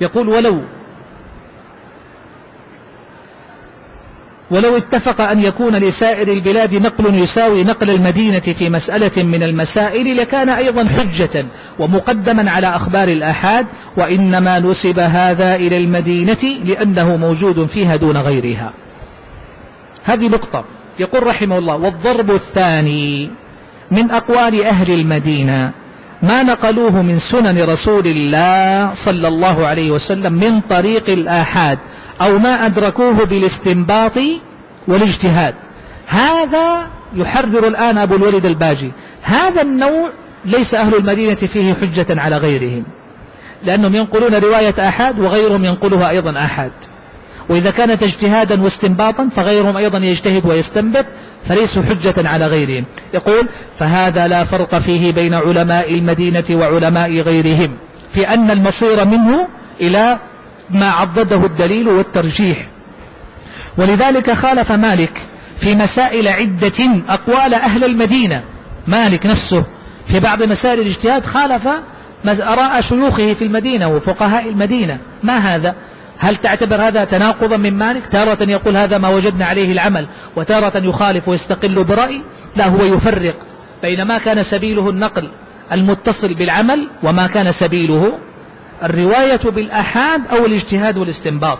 يقول 0.00 0.28
ولو 0.28 0.60
ولو 4.50 4.76
اتفق 4.76 5.20
أن 5.20 5.42
يكون 5.44 5.76
لسائر 5.76 6.28
البلاد 6.28 6.74
نقل 6.74 7.14
يساوي 7.14 7.64
نقل 7.64 7.90
المدينة 7.90 8.40
في 8.40 8.70
مسألة 8.70 9.22
من 9.22 9.42
المسائل 9.42 10.16
لكان 10.16 10.48
أيضا 10.48 10.88
حجة 10.88 11.46
ومقدما 11.78 12.50
على 12.50 12.66
أخبار 12.66 13.08
الآحاد 13.08 13.66
وإنما 13.96 14.58
نسب 14.58 14.98
هذا 14.98 15.54
إلى 15.54 15.76
المدينة 15.76 16.44
لأنه 16.64 17.16
موجود 17.16 17.66
فيها 17.66 17.96
دون 17.96 18.16
غيرها. 18.16 18.72
هذه 20.04 20.28
نقطة. 20.28 20.64
يقول 20.98 21.26
رحمه 21.26 21.58
الله 21.58 21.74
والضرب 21.74 22.30
الثاني 22.30 23.30
من 23.90 24.10
أقوال 24.10 24.64
أهل 24.64 24.90
المدينة. 24.90 25.72
ما 26.24 26.42
نقلوه 26.42 27.02
من 27.02 27.18
سنن 27.18 27.62
رسول 27.62 28.06
الله 28.06 28.94
صلى 28.94 29.28
الله 29.28 29.66
عليه 29.66 29.90
وسلم 29.90 30.32
من 30.32 30.60
طريق 30.60 31.10
الآحاد 31.10 31.78
أو 32.20 32.38
ما 32.38 32.66
أدركوه 32.66 33.24
بالاستنباط 33.24 34.18
والاجتهاد. 34.88 35.54
هذا 36.06 36.86
يحرر 37.14 37.66
الآن 37.66 37.98
أبو 37.98 38.14
الوليد 38.16 38.46
الباجي. 38.46 38.92
هذا 39.22 39.62
النوع 39.62 40.10
ليس 40.44 40.74
أهل 40.74 40.94
المدينة 40.94 41.34
فيه 41.34 41.74
حجة 41.74 42.20
على 42.20 42.36
غيرهم 42.36 42.84
لأنهم 43.64 43.94
ينقلون 43.94 44.34
رواية 44.34 44.88
أحد 44.88 45.18
وغيرهم 45.18 45.64
ينقلها 45.64 46.10
أيضا 46.10 46.44
أحد 46.44 46.70
وإذا 47.48 47.70
كانت 47.70 48.02
اجتهادا 48.02 48.62
واستنباطا 48.62 49.28
فغيرهم 49.36 49.76
أيضا 49.76 49.98
يجتهد 49.98 50.46
ويستنبط 50.46 51.04
فليسوا 51.46 51.82
حجة 51.82 52.28
على 52.28 52.46
غيرهم. 52.46 52.84
يقول 53.14 53.48
فهذا 53.78 54.26
لا 54.26 54.44
فرق 54.44 54.78
فيه 54.78 55.12
بين 55.12 55.34
علماء 55.34 55.94
المدينة 55.94 56.44
وعلماء 56.50 57.20
غيرهم. 57.20 57.70
في 58.14 58.28
أن 58.28 58.50
المصير 58.50 59.04
منه 59.04 59.48
إلى 59.80 60.18
ما 60.70 60.90
عضده 60.90 61.46
الدليل 61.46 61.88
والترجيح. 61.88 62.66
ولذلك 63.78 64.32
خالف 64.32 64.72
مالك 64.72 65.22
في 65.60 65.74
مسائل 65.74 66.28
عدة 66.28 67.02
أقوال 67.08 67.54
أهل 67.54 67.84
المدينة. 67.84 68.42
مالك 68.86 69.26
نفسه 69.26 69.64
في 70.06 70.20
بعض 70.20 70.42
مسائل 70.42 70.80
الاجتهاد 70.80 71.24
خالف 71.24 71.68
أراء 72.26 72.80
شيوخه 72.80 73.32
في 73.32 73.44
المدينة 73.44 73.88
وفقهاء 73.88 74.48
المدينة. 74.48 74.98
ما 75.22 75.38
هذا؟ 75.38 75.74
هل 76.18 76.36
تعتبر 76.36 76.88
هذا 76.88 77.04
تناقضا 77.04 77.56
من 77.56 77.74
مالك؟ 77.74 78.06
تارة 78.06 78.50
يقول 78.50 78.76
هذا 78.76 78.98
ما 78.98 79.08
وجدنا 79.08 79.44
عليه 79.44 79.72
العمل 79.72 80.08
وتارة 80.36 80.78
يخالف 80.78 81.28
ويستقل 81.28 81.84
برأي 81.84 82.20
لا 82.56 82.66
هو 82.66 82.84
يفرق 82.84 83.34
بين 83.82 84.02
ما 84.02 84.18
كان 84.18 84.42
سبيله 84.42 84.90
النقل 84.90 85.30
المتصل 85.72 86.34
بالعمل 86.34 86.88
وما 87.02 87.26
كان 87.26 87.52
سبيله 87.52 88.18
الرواية 88.82 89.50
بالأحاد 89.50 90.20
أو 90.30 90.46
الاجتهاد 90.46 90.96
والاستنباط. 90.96 91.58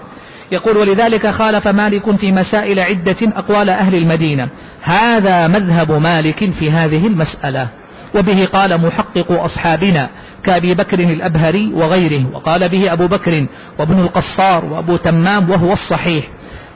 يقول 0.52 0.76
ولذلك 0.76 1.30
خالف 1.30 1.68
مالك 1.68 2.16
في 2.16 2.32
مسائل 2.32 2.80
عدة 2.80 3.16
أقوال 3.22 3.70
أهل 3.70 3.94
المدينة. 3.94 4.48
هذا 4.82 5.46
مذهب 5.46 5.92
مالك 5.92 6.52
في 6.52 6.70
هذه 6.70 7.06
المسألة 7.06 7.68
وبه 8.14 8.46
قال 8.52 8.80
محقق 8.80 9.32
أصحابنا 9.32 10.08
كأبي 10.44 10.74
بكر 10.74 10.98
الأبهري 10.98 11.72
وغيره 11.74 12.24
وقال 12.32 12.68
به 12.68 12.92
أبو 12.92 13.06
بكر 13.06 13.46
وابن 13.78 14.00
القصار 14.00 14.64
وأبو 14.64 14.96
تمام 14.96 15.50
وهو 15.50 15.72
الصحيح. 15.72 16.24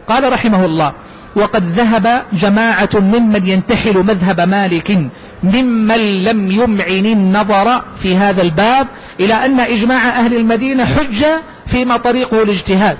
قال 0.09 0.33
رحمه 0.33 0.65
الله 0.65 0.93
وقد 1.37 1.65
ذهب 1.65 2.23
جماعة 2.33 2.89
ممن 2.95 3.47
ينتحل 3.47 3.97
مذهب 3.99 4.41
مالك 4.41 4.99
ممن 5.43 6.25
لم 6.25 6.51
يمعن 6.51 7.07
النظر 7.07 7.83
في 8.03 8.17
هذا 8.17 8.43
الباب 8.43 8.87
إلى 9.21 9.35
أن 9.35 9.61
إجماع 9.61 10.09
أهل 10.09 10.37
المدينة 10.37 10.85
حجة 10.85 11.43
فيما 11.67 11.97
طريقه 11.97 12.43
الاجتهاد. 12.43 12.99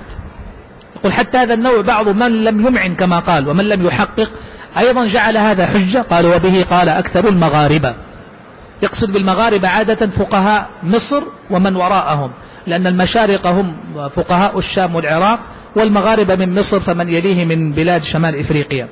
يقول 0.95 1.13
حتى 1.13 1.37
هذا 1.37 1.53
النوع 1.53 1.81
بعض 1.81 2.09
من 2.09 2.43
لم 2.43 2.67
يمعن 2.67 2.95
كما 2.95 3.19
قال 3.19 3.49
ومن 3.49 3.65
لم 3.65 3.85
يحقق 3.85 4.29
أيضا 4.77 5.05
جعل 5.05 5.37
هذا 5.37 5.65
حجة. 5.65 6.01
قال 6.01 6.25
وبه 6.25 6.65
قال 6.69 6.89
أكثر 6.89 7.27
المغاربة. 7.27 8.08
يقصد 8.83 9.13
بالمغاربة 9.13 9.67
عادة 9.67 10.07
فقهاء 10.07 10.69
مصر 10.83 11.23
ومن 11.49 11.75
وراءهم 11.75 12.31
لأن 12.67 12.87
المشارق 12.87 13.47
هم 13.47 13.73
فقهاء 14.15 14.59
الشام 14.59 14.95
والعراق 14.95 15.39
والمغاربة 15.75 16.35
من 16.35 16.59
مصر 16.59 16.79
فمن 16.79 17.09
يليه 17.09 17.45
من 17.45 17.71
بلاد 17.71 18.03
شمال 18.03 18.35
إفريقيا. 18.35 18.87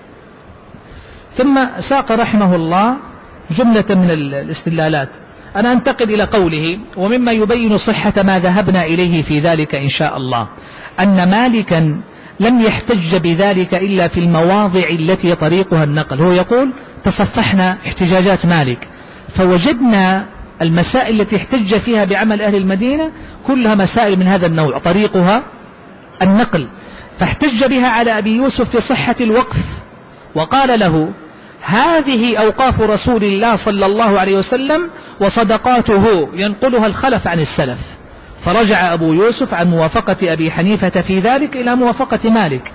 ثم 1.34 1.66
ساق 1.80 2.12
رحمه 2.12 2.56
الله 2.56 2.96
جملة 3.52 3.86
من 3.90 4.12
الاستدلالات. 4.12 5.10
أنا 5.56 5.72
أنتقل 5.72 6.14
إلى 6.14 6.24
قوله 6.24 6.80
ومما 6.98 7.32
يبين 7.32 7.78
صحة 7.78 8.14
ما 8.24 8.40
ذهبنا 8.40 8.86
إليه 8.86 9.22
في 9.22 9.40
ذلك 9.40 9.76
إن 9.76 9.90
شاء 9.90 10.18
الله 10.18 10.48
أن 11.00 11.30
مالكا 11.32 12.02
لم 12.40 12.62
يحتج 12.62 13.16
بذلك 13.16 13.74
إلا 13.74 14.08
في 14.08 14.20
المواضع 14.20 14.84
التي 14.90 15.36
طريقها 15.36 15.84
النقل. 15.84 16.22
هو 16.22 16.32
يقول 16.32 16.72
تصفحنا 17.04 17.78
احتجاجات 17.88 18.46
مالك. 18.46 18.88
فوجدنا 19.38 20.26
المسائل 20.62 21.22
التي 21.22 21.36
احتج 21.36 21.78
فيها 21.78 22.06
بعمل 22.06 22.42
أهل 22.42 22.56
المدينة 22.56 23.12
كلها 23.48 23.76
مسائل 23.76 24.20
من 24.20 24.28
هذا 24.28 24.46
النوع 24.48 24.78
طريقها 24.78 25.44
النقل. 26.22 26.68
فاحتج 27.20 27.66
بها 27.66 27.88
على 27.88 28.18
أبي 28.18 28.36
يوسف 28.36 28.70
في 28.70 28.82
صحة 28.82 29.16
الوقف 29.22 29.58
وقال 30.36 30.80
له 30.80 31.12
هذه 31.62 32.38
أوقاف 32.38 32.82
رسول 32.82 33.24
الله 33.24 33.56
صلى 33.56 33.86
الله 33.86 34.20
عليه 34.20 34.38
وسلم 34.38 34.90
وصدقاته 35.20 36.30
ينقلها 36.34 36.86
الخلف 36.86 37.28
عن 37.28 37.40
السلف. 37.40 37.80
فرجع 38.46 38.94
أبو 38.94 39.14
يوسف 39.14 39.54
عن 39.54 39.68
موافقة 39.68 40.34
أبي 40.34 40.52
حنيفة 40.52 41.02
في 41.02 41.20
ذلك 41.20 41.56
إلى 41.56 41.76
موافقة 41.76 42.30
مالك. 42.30 42.72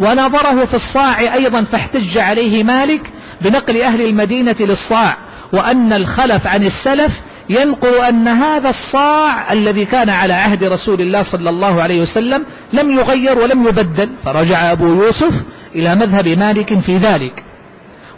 ونظره 0.00 0.64
في 0.64 0.74
الصاع 0.74 1.34
أيضا 1.34 1.64
فاحتج 1.64 2.18
عليه 2.18 2.64
مالك 2.64 3.00
بنقل 3.40 3.82
أهل 3.82 4.00
المدينة 4.00 4.56
للصاع. 4.60 5.16
وأن 5.52 5.92
الخلف 5.92 6.46
عن 6.46 6.62
السلف 6.62 7.12
ينقل 7.50 7.94
أن 7.94 8.28
هذا 8.28 8.68
الصاع 8.68 9.52
الذي 9.52 9.84
كان 9.84 10.10
على 10.10 10.32
عهد 10.32 10.64
رسول 10.64 11.00
الله 11.00 11.22
صلى 11.22 11.50
الله 11.50 11.82
عليه 11.82 12.00
وسلم 12.00 12.44
لم 12.72 12.98
يغير 12.98 13.38
ولم 13.38 13.68
يبدل. 13.68 14.08
فرجع 14.24 14.72
أبو 14.72 14.86
يوسف 14.86 15.34
إلى 15.74 15.94
مذهب 15.94 16.28
مالك 16.28 16.78
في 16.78 16.96
ذلك. 16.96 17.44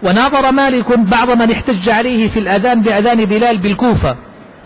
وناظر 0.02 0.52
مالك 0.52 0.98
بعض 0.98 1.30
من 1.30 1.50
احتج 1.50 1.88
عليه 1.88 2.28
في 2.28 2.38
الأذان 2.38 2.82
بأذان 2.82 3.24
بلال 3.24 3.58
بالكوفة. 3.58 4.16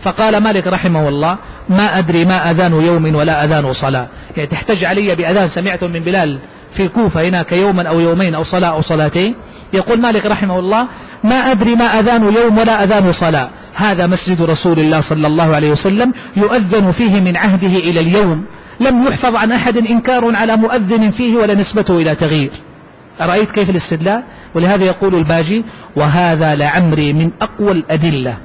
فقال 0.02 0.36
مالك 0.36 0.66
رحمه 0.66 1.08
الله 1.08 1.36
ما 1.68 1.98
أدري 1.98 2.24
ما 2.24 2.50
أذان 2.50 2.72
يوم 2.72 3.14
ولا 3.14 3.44
أذان 3.44 3.72
صلاة. 3.72 4.06
يعني 4.36 4.48
تحتج 4.48 4.84
علي 4.84 5.14
بأذان 5.14 5.48
سمعت 5.48 5.84
من 5.84 6.00
بلال 6.00 6.38
في 6.74 6.82
الكوفة 6.82 7.28
هناك 7.28 7.52
يوما 7.52 7.88
أو 7.88 8.00
يومين 8.00 8.34
أو 8.34 8.42
صلاة 8.44 8.68
أو 8.68 8.80
صلاتين. 8.80 9.34
يقول 9.72 10.00
مالك 10.00 10.26
رحمه 10.26 10.58
الله 10.58 10.86
ما 11.24 11.50
أدري 11.50 11.74
ما 11.74 11.84
أذان 12.00 12.34
يوم 12.34 12.58
ولا 12.58 12.84
أذان 12.84 13.12
صلاة. 13.12 13.48
هذا 13.74 14.06
مسجد 14.06 14.42
رسول 14.42 14.78
الله 14.78 15.00
صلى 15.00 15.26
الله 15.26 15.54
عليه 15.54 15.70
وسلم 15.70 16.12
يؤذن 16.36 16.92
فيه 16.92 17.20
من 17.20 17.36
عهده 17.36 17.76
إلى 17.76 18.00
اليوم. 18.00 18.44
لم 18.80 19.06
يحفظ 19.06 19.36
عن 19.36 19.52
أحد 19.52 19.76
إنكار 19.76 20.36
على 20.36 20.56
مؤذن 20.56 21.10
فيه 21.10 21.36
ولا 21.36 21.54
نسبته 21.54 21.98
إلى 21.98 22.14
تغيير. 22.14 22.50
أرأيت 23.20 23.50
كيف 23.50 23.70
الاستدلال؟ 23.70 24.22
ولهذا 24.54 24.84
يقول 24.84 25.14
الباجي 25.14 25.64
وهذا 25.96 26.54
لعمري 26.54 27.12
من 27.12 27.30
أقوى 27.40 27.72
الأدلة. 27.72 28.36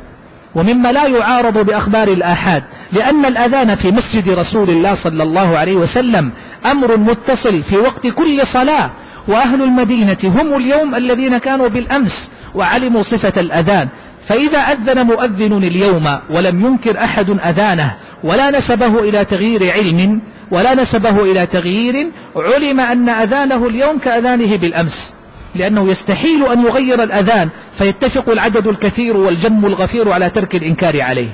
ومما 0.58 0.91
لا 0.91 1.06
يعارض 1.06 1.58
بأخبار 1.58 2.08
الآحاد 2.08 2.63
لأن 2.91 3.26
الأذان 3.26 3.76
في 3.76 3.91
مسجد 3.91 4.30
رسول 4.30 4.70
الله 4.70 4.93
صلى 4.93 5.24
الله 5.24 5.58
عليه 5.58 5.76
وسلم 5.76 6.32
أمر 6.65 6.98
متصل 6.98 7.63
في 7.63 7.78
وقت 7.78 8.08
كل 8.08 8.48
صلاة 8.48 8.89
وأهل 9.28 9.62
المدينة 9.62 10.17
هم 10.24 10.56
اليوم 10.56 10.96
الذين 10.96 11.38
كانوا 11.38 11.67
بالأمس 11.67 12.32
وعلموا 12.56 13.02
صفة 13.02 13.41
الأذان. 13.41 13.88
فإذا 14.28 14.58
أذن 14.58 15.06
مؤذن 15.06 15.54
اليوم 15.63 16.17
ولم 16.30 16.65
ينكر 16.65 17.04
أحد 17.04 17.30
أذانه 17.30 17.96
ولا 18.24 18.52
نسبه 18.52 19.00
إلى 19.00 19.26
تغيير 19.26 19.72
علم 19.72 20.22
ولا 20.52 20.76
نسبه 20.76 21.22
إلى 21.32 21.46
تغيير 21.46 22.08
علم 22.36 22.80
أن 22.80 23.10
أذانه 23.10 23.67
اليوم 23.67 23.98
كأذانه 23.98 24.56
بالأمس. 24.58 25.13
لأنه 25.58 25.89
يستحيل 25.89 26.46
أن 26.46 26.65
يغير 26.65 27.04
الأذان 27.04 27.50
فيتفق 27.78 28.30
العدد 28.30 28.67
الكثير 28.67 29.17
والجم 29.17 29.65
الغفير 29.65 30.12
على 30.12 30.30
ترك 30.30 30.56
الإنكار 30.56 31.02
عليه. 31.02 31.30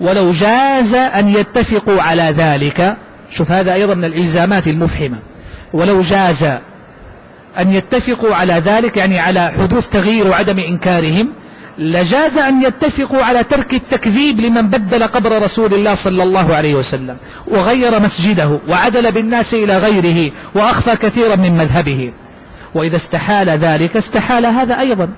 ولو 0.00 0.30
جاز 0.30 0.94
أن 0.94 1.28
يتفقوا 1.28 2.02
على 2.02 2.34
ذلك 2.36 2.96
شوف 3.30 3.50
هذا 3.50 3.74
أيضا 3.74 3.94
من 3.94 4.04
الإلزامات 4.04 4.68
المفحمة. 4.68 5.18
ولو 5.72 6.00
جاز 6.00 6.42
أن 7.58 7.72
يتفقوا 7.74 8.34
على 8.34 8.52
ذلك 8.52 8.96
يعني 8.96 9.18
على 9.18 9.52
حدوث 9.58 9.88
تغيير 9.88 10.26
وعدم 10.26 10.58
إنكارهم 10.58 11.28
لجاز 11.78 12.38
أن 12.38 12.62
يتفقوا 12.62 13.22
على 13.22 13.44
ترك 13.44 13.74
التكذيب 13.74 14.40
لمن 14.40 14.62
بدل 14.62 15.04
قبر 15.04 15.42
رسول 15.42 15.74
الله 15.74 15.94
صلى 15.94 16.22
الله 16.22 16.56
عليه 16.56 16.74
وسلم 16.74 17.16
وغير 17.46 18.00
مسجده 18.00 18.60
وعدل 18.68 19.12
بالناس 19.12 19.54
إلى 19.54 19.78
غيره 19.78 20.32
وأخفى 20.54 20.96
كثيرا 20.96 21.36
من 21.36 21.52
مذهبه. 21.52 22.12
وإذا 22.74 22.96
استحال 22.96 23.48
ذلك 23.48 23.96
استحال 23.96 24.46
هذا 24.46 24.80
أيضا. 24.80 25.08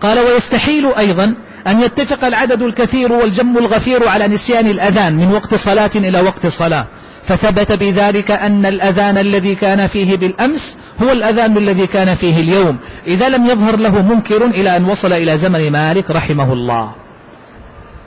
قال 0.00 0.18
ويستحيل 0.18 0.94
أيضا 0.98 1.34
أن 1.66 1.80
يتفق 1.80 2.24
العدد 2.24 2.62
الكثير 2.62 3.12
والجم 3.12 3.58
الغفير 3.58 4.08
على 4.08 4.28
نسيان 4.28 4.66
الأذان 4.66 5.16
من 5.16 5.32
وقت 5.32 5.54
صلاة 5.54 5.90
إلى 5.96 6.20
وقت 6.20 6.46
صلاة. 6.46 6.86
فثبت 7.26 7.72
بذلك 7.72 8.30
أن 8.30 8.66
الأذان 8.66 9.18
الذي 9.18 9.54
كان 9.54 9.86
فيه 9.86 10.16
بالأمس 10.16 10.78
هو 11.02 11.12
الأذان 11.12 11.56
الذي 11.56 11.86
كان 11.86 12.14
فيه 12.14 12.40
اليوم. 12.40 12.78
إذا 13.06 13.28
لم 13.28 13.46
يظهر 13.46 13.76
له 13.76 14.02
منكر 14.02 14.44
إلى 14.46 14.76
أن 14.76 14.84
وصل 14.84 15.12
إلى 15.12 15.38
زمن 15.38 15.70
مالك 15.70 16.10
رحمه 16.10 16.52
الله. 16.52 16.92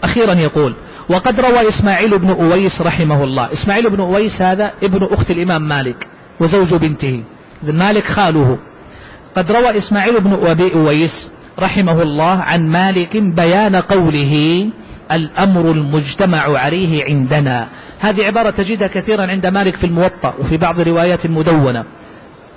أخيرا 0.04 0.34
يقول 0.34 0.76
وقد 1.10 1.40
روى 1.40 1.68
إسماعيل 1.68 2.20
بن 2.20 2.30
أويس 2.30 2.82
رحمه 2.82 3.24
الله. 3.24 3.54
إسماعيل 3.54 3.90
بن 3.90 4.00
أويس 4.00 4.42
هذا 4.42 4.72
ابن 4.84 5.08
أخت 5.12 5.32
الإمام 5.32 5.62
مالك 5.62 6.08
وزوج 6.40 6.74
بنته. 6.74 7.24
مالك 7.64 8.04
خاله. 8.04 8.58
قد 9.36 9.52
روى 9.52 9.78
إسماعيل 9.78 10.22
بن 10.22 10.34
أبي 10.34 10.74
أويس 10.74 11.32
رحمه 11.60 12.02
الله 12.02 12.32
عن 12.32 12.70
مالك 12.70 13.18
بيان 13.18 13.76
قوله 13.76 14.66
الأمر 15.12 15.72
المجتمع 15.72 16.58
عليه 16.60 17.06
عندنا. 17.06 17.68
هذه 18.00 18.26
عبارة 18.26 18.50
تجدها 18.50 18.88
كثيرا 18.88 19.26
عند 19.26 19.46
مالك 19.46 19.76
في 19.76 19.84
الموطأ 19.84 20.34
وفي 20.40 20.58
بعض 20.58 20.80
الروايات 20.80 21.26
المدونة 21.26 21.86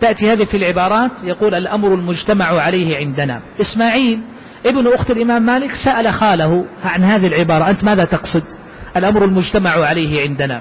تأتي 0.00 0.32
هذه 0.32 0.44
في 0.44 0.56
العبارات 0.56 1.10
يقول 1.24 1.54
الأمر 1.54 1.94
المجتمع 1.94 2.60
عليه 2.60 2.96
عندنا. 2.96 3.42
إسماعيل 3.60 4.20
ابن 4.66 4.92
أخت 4.94 5.10
الإمام 5.10 5.42
مالك 5.42 5.74
سأل 5.74 6.12
خاله 6.12 6.64
عن 6.84 7.04
هذه 7.04 7.26
العبارة. 7.26 7.70
أنت 7.70 7.84
ماذا 7.84 8.04
تقصد؟ 8.04 8.42
الأمر 8.96 9.24
المجتمع 9.24 9.70
عليه 9.70 10.22
عندنا. 10.22 10.60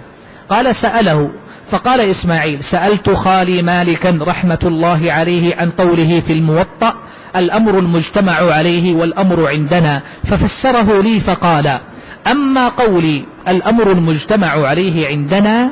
قال 0.50 0.76
سأله 0.76 1.32
فقال 1.72 2.02
إسماعيل 2.02 2.64
سألت 2.64 3.10
خالي 3.10 3.62
مالكا 3.62 4.20
رحمة 4.22 4.60
الله 4.64 5.12
عليه 5.12 5.56
عن 5.56 5.70
قوله 5.70 6.20
في 6.20 6.34
الموطأ 6.34 6.94
الأمر 7.36 7.80
المجتمع 7.80 8.54
عليه 8.54 8.96
والأمر 8.96 9.48
عندنا 9.48 10.02
ففسره 10.24 11.02
لي 11.02 11.20
فقال 11.20 11.80
أما 12.28 12.70
قولي 12.70 13.24
الأمر 13.48 13.92
المجتمع 13.92 14.68
عليه 14.68 15.08
عندنا 15.08 15.70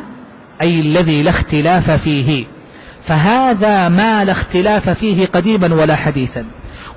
أي 0.62 0.80
الذي 0.80 1.24
لا 1.24 1.30
اختلاف 1.30 1.92
فيه 1.92 2.46
فهذا 3.06 3.90
ما 3.90 4.26
لا 4.26 4.32
اختلاف 4.32 4.90
فيه 4.90 5.26
قديما 5.26 5.76
ولا 5.76 5.96
حديثا. 5.96 6.46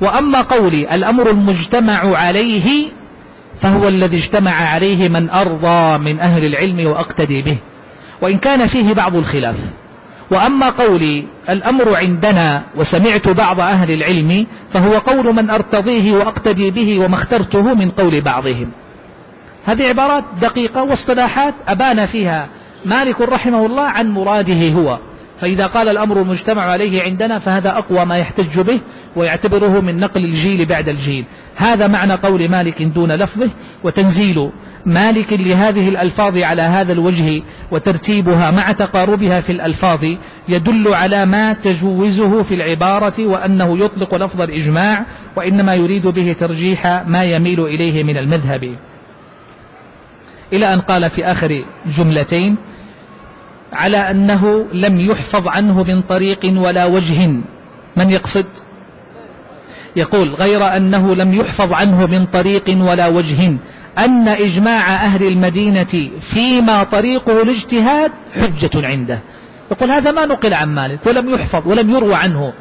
وأما 0.01 0.41
قولي 0.41 0.95
الأمر 0.95 1.31
المجتمع 1.31 2.17
عليه 2.17 2.89
فهو 3.61 3.89
الذي 3.89 4.19
اجتمع 4.19 4.53
عليه 4.53 5.09
من 5.09 5.31
أرضى 5.31 5.99
من 5.99 6.21
أهل 6.21 6.45
العلم 6.45 6.87
وأقتدي 6.87 7.43
به. 7.43 7.59
وإن 8.23 8.39
كان 8.39 8.67
فيه 8.67 8.95
بعض 8.95 9.17
الخلاف. 9.17 9.57
وأما 10.31 10.71
قولي 10.71 11.25
الأمر 11.49 11.97
عندنا 11.97 12.63
وسمعت 12.77 13.29
بعض 13.29 13.61
أهل 13.61 13.91
العلم 13.91 14.47
فهو 14.73 14.99
قول 14.99 15.35
من 15.35 15.51
أرتضيه 15.51 16.13
وأقتدي 16.13 16.71
به 16.71 16.99
وما 16.99 17.15
اخترته 17.15 17.75
من 17.75 17.91
قول 17.91 18.21
بعضهم. 18.21 18.71
هذه 19.65 19.89
عبارات 19.89 20.25
دقيقة 20.41 20.83
واصطلاحات 20.83 21.55
أبان 21.69 22.07
فيها 22.07 22.47
مالك 22.85 23.21
رحمه 23.21 23.67
الله 23.67 23.83
عن 23.83 24.11
مراده 24.11 24.69
هو. 24.73 24.99
فإذا 25.43 25.67
قال 25.67 25.89
الأمر 25.89 26.23
المجتمع 26.23 26.63
عليه 26.63 27.03
عندنا 27.03 27.39
فهذا 27.39 27.79
أقوى 27.79 28.05
ما 28.05 28.17
يحتج 28.17 28.61
به 28.61 28.81
ويعتبره 29.17 29.81
من 29.81 30.01
نقل 30.01 30.25
الجيل 30.25 30.67
بعد 30.67 30.89
الجيل. 30.89 31.25
هذا 31.57 31.87
معنى 31.87 32.13
قول 32.13 32.51
مالك 32.51 32.83
دون 32.83 33.13
لفظه 33.13 33.51
وتنزيل 33.85 34.51
مالك 34.87 35.33
لهذه 35.33 35.89
الألفاظ 35.89 36.39
على 36.39 36.63
هذا 36.63 36.93
الوجه 36.93 37.43
وترتيبها 37.71 38.51
مع 38.51 38.73
تقاربها 38.73 39.41
في 39.41 39.53
الألفاظ 39.53 40.05
يدل 40.49 40.95
على 40.95 41.27
ما 41.27 41.53
تجوزه 41.53 42.43
في 42.43 42.55
العبارة 42.55 43.27
وأنه 43.27 43.79
يطلق 43.79 44.15
لفظ 44.15 44.41
الإجماع 44.41 45.05
وإنما 45.37 45.75
يريد 45.75 46.07
به 46.07 46.33
ترجيح 46.33 46.87
ما 47.07 47.25
يميل 47.25 47.61
إليه 47.61 48.03
من 48.03 48.17
المذهب. 48.17 48.75
إلى 50.53 50.75
أن 50.75 50.81
قال 50.81 51.11
في 51.11 51.25
آخر 51.25 51.65
جملتين 51.87 52.57
على 53.73 53.97
أنه 53.97 54.65
لم 54.73 55.01
يحفظ 55.01 55.49
عنه 55.49 55.83
من 55.83 56.03
طريق 56.03 56.39
ولا 56.45 56.85
وجه. 56.85 57.27
من 57.97 58.11
يقصد؟ 58.11 58.47
يقول 59.97 60.35
غير 60.35 60.77
أنه 60.77 61.15
لم 61.15 61.35
يحفظ 61.35 61.73
عنه 61.73 62.07
من 62.07 62.27
طريق 62.27 62.65
ولا 62.69 63.07
وجه. 63.07 63.57
أن 63.99 64.29
إجماع 64.29 64.95
أهل 64.95 65.27
المدينة 65.27 66.11
فيما 66.35 66.85
طريقه 66.85 67.43
الاجتهاد 67.43 68.13
حجة 68.35 68.87
عنده. 68.87 69.19
يقول 69.71 69.91
هذا 69.91 70.11
ما 70.11 70.27
نقل 70.27 70.55
عن 70.55 70.75
مالك 70.75 71.07
ولم 71.07 71.31
يحفظ 71.31 71.69
ولم 71.69 71.91
يروى 71.91 72.15
عنه. 72.15 72.53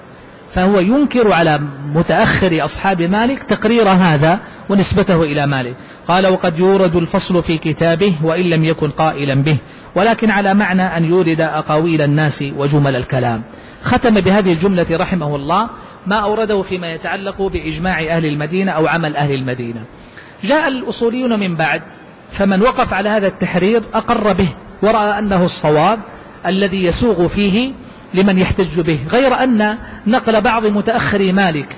فهو 0.54 0.80
ينكر 0.80 1.34
على 1.34 1.60
متأخر 1.96 2.66
أصحاب 2.66 3.02
مالك 3.02 3.44
تقرير 3.44 3.90
هذا 3.90 4.40
ونسبته 4.70 5.24
إلى 5.24 5.48
مالك. 5.48 5.76
قال 6.08 6.28
وقد 6.28 6.60
يورد 6.60 6.96
الفصل 6.96 7.44
في 7.44 7.58
كتابه 7.58 8.16
وإن 8.24 8.46
لم 8.46 8.64
يكن 8.64 8.90
قائلا 8.90 9.36
به 9.36 9.58
ولكن 9.96 10.32
على 10.32 10.54
معنى 10.54 10.98
أن 10.98 11.06
يورد 11.06 11.42
أقاويل 11.42 12.02
الناس 12.02 12.44
وجمل 12.58 12.96
الكلام. 12.96 13.44
ختم 13.84 14.22
بهذه 14.22 14.54
الجملة 14.54 14.88
رحمه 14.92 15.36
الله 15.36 15.70
ما 16.08 16.16
أورده 16.16 16.62
فيما 16.62 16.94
يتعلق 16.94 17.42
بإجماع 17.42 18.00
أهل 18.00 18.26
المدينة 18.26 18.72
أو 18.72 18.88
عمل 18.88 19.16
أهل 19.16 19.34
المدينة. 19.34 19.82
جاء 20.44 20.68
الأصوليون 20.68 21.40
من 21.40 21.56
بعد 21.56 21.82
فمن 22.38 22.62
وقف 22.62 22.94
على 22.94 23.10
هذا 23.10 23.28
التحرير 23.28 23.84
أقر 23.94 24.34
به 24.34 24.50
ورأى 24.84 25.20
أنه 25.20 25.46
الصواب 25.46 26.00
الذي 26.46 26.86
يسوغ 26.86 27.28
فيه 27.28 27.72
لمن 28.14 28.38
يحتج 28.38 28.80
به 28.80 29.00
غير 29.12 29.44
أن 29.44 29.78
نقل 30.08 30.42
بعض 30.42 30.66
متأخري 30.66 31.32
مالك 31.32 31.76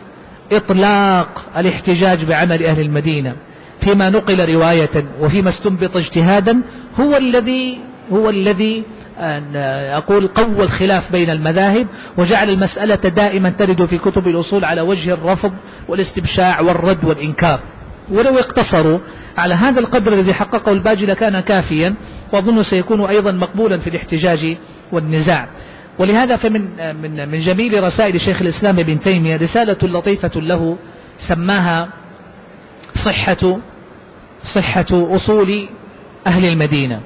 إطلاق 0.51 1.43
الاحتجاج 1.57 2.25
بعمل 2.25 2.63
أهل 2.63 2.81
المدينة. 2.81 3.35
فيما 3.81 4.09
نقل 4.09 4.53
رواية 4.53 5.05
وفيما 5.19 5.49
استنبط 5.49 5.97
اجتهادا 5.97 6.61
هو 6.99 7.17
الذي 7.17 7.77
هو 8.11 8.29
الذي 8.29 8.83
أقول 9.95 10.27
قوى 10.27 10.63
الخلاف 10.63 11.11
بين 11.11 11.29
المذاهب 11.29 11.87
وجعل 12.17 12.49
المسألة 12.49 12.95
دائما 12.95 13.49
ترد 13.49 13.85
في 13.85 13.97
كتب 13.97 14.27
الأصول 14.27 14.65
على 14.65 14.81
وجه 14.81 15.13
الرفض 15.13 15.53
والاستبشاع 15.87 16.61
والرد 16.61 17.05
والإنكار. 17.05 17.59
ولو 18.11 18.39
اقتصروا 18.39 18.99
على 19.37 19.55
هذا 19.55 19.79
القدر 19.79 20.13
الذي 20.13 20.33
حققه 20.33 20.71
الباجي 20.71 21.05
لكان 21.05 21.39
كافيا 21.39 21.93
وأظن 22.33 22.63
سيكون 22.63 23.01
أيضا 23.01 23.31
مقبولا 23.31 23.77
في 23.77 23.89
الاحتجاج 23.89 24.57
والنزاع. 24.91 25.47
ولهذا 25.99 26.35
فمن 26.35 26.61
من 27.01 27.29
من 27.29 27.39
جميل 27.39 27.83
رسائل 27.83 28.21
شيخ 28.21 28.41
الإسلام 28.41 28.79
ابن 28.79 28.99
تيمية 28.99 29.37
رسالة 29.37 29.77
لطيفة 29.83 30.41
له 30.41 30.77
سماها 31.17 31.89
صحة 32.95 33.57
صحة 34.43 34.85
أصول 34.91 35.67
أهل 36.27 36.45
المدينة 36.45 36.99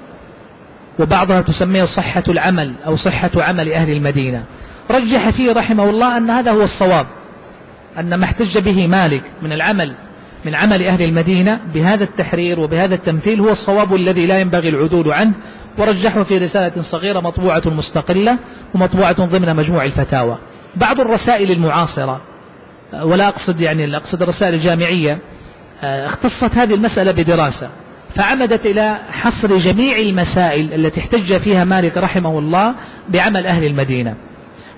وبعضها 0.99 1.41
تسميها 1.41 1.85
صحة 1.85 2.23
العمل 2.29 2.73
أو 2.85 2.95
صحة 2.95 3.31
عمل 3.35 3.73
أهل 3.73 3.91
المدينة. 3.91 4.43
رجح 4.91 5.29
فيه 5.29 5.51
رحمه 5.51 5.89
الله 5.89 6.17
أن 6.17 6.29
هذا 6.29 6.51
هو 6.51 6.63
الصواب 6.63 7.05
أن 7.99 8.15
ما 8.15 8.25
احتج 8.25 8.57
به 8.57 8.87
مالك 8.87 9.21
من 9.41 9.51
العمل 9.51 9.93
من 10.45 10.55
عمل 10.55 10.83
أهل 10.83 11.01
المدينة 11.03 11.59
بهذا 11.73 12.03
التحرير 12.03 12.59
وبهذا 12.59 12.95
التمثيل 12.95 13.41
هو 13.41 13.49
الصواب 13.49 13.95
الذي 13.95 14.25
لا 14.25 14.39
ينبغي 14.39 14.69
العدول 14.69 15.13
عنه 15.13 15.33
ورجحه 15.77 16.23
في 16.23 16.37
رسالة 16.37 16.81
صغيرة 16.81 17.19
مطبوعة 17.19 17.61
مستقلة 17.65 18.37
ومطبوعة 18.75 19.25
ضمن 19.25 19.55
مجموع 19.55 19.85
الفتاوى. 19.85 20.37
بعض 20.75 20.99
الرسائل 20.99 21.51
المعاصرة 21.51 22.21
ولا 23.01 23.27
أقصد 23.27 23.61
يعني 23.61 23.97
أقصد 23.97 24.21
الرسائل 24.21 24.53
الجامعية 24.53 25.19
اختصت 25.83 26.55
هذه 26.55 26.73
المسألة 26.73 27.11
بدراسة 27.11 27.69
فعمدت 28.15 28.65
إلى 28.65 28.97
حصر 29.11 29.57
جميع 29.57 29.97
المسائل 29.97 30.73
التي 30.73 30.99
احتج 30.99 31.37
فيها 31.37 31.63
مالك 31.63 31.97
رحمه 31.97 32.39
الله 32.39 32.73
بعمل 33.09 33.45
أهل 33.45 33.65
المدينة 33.65 34.15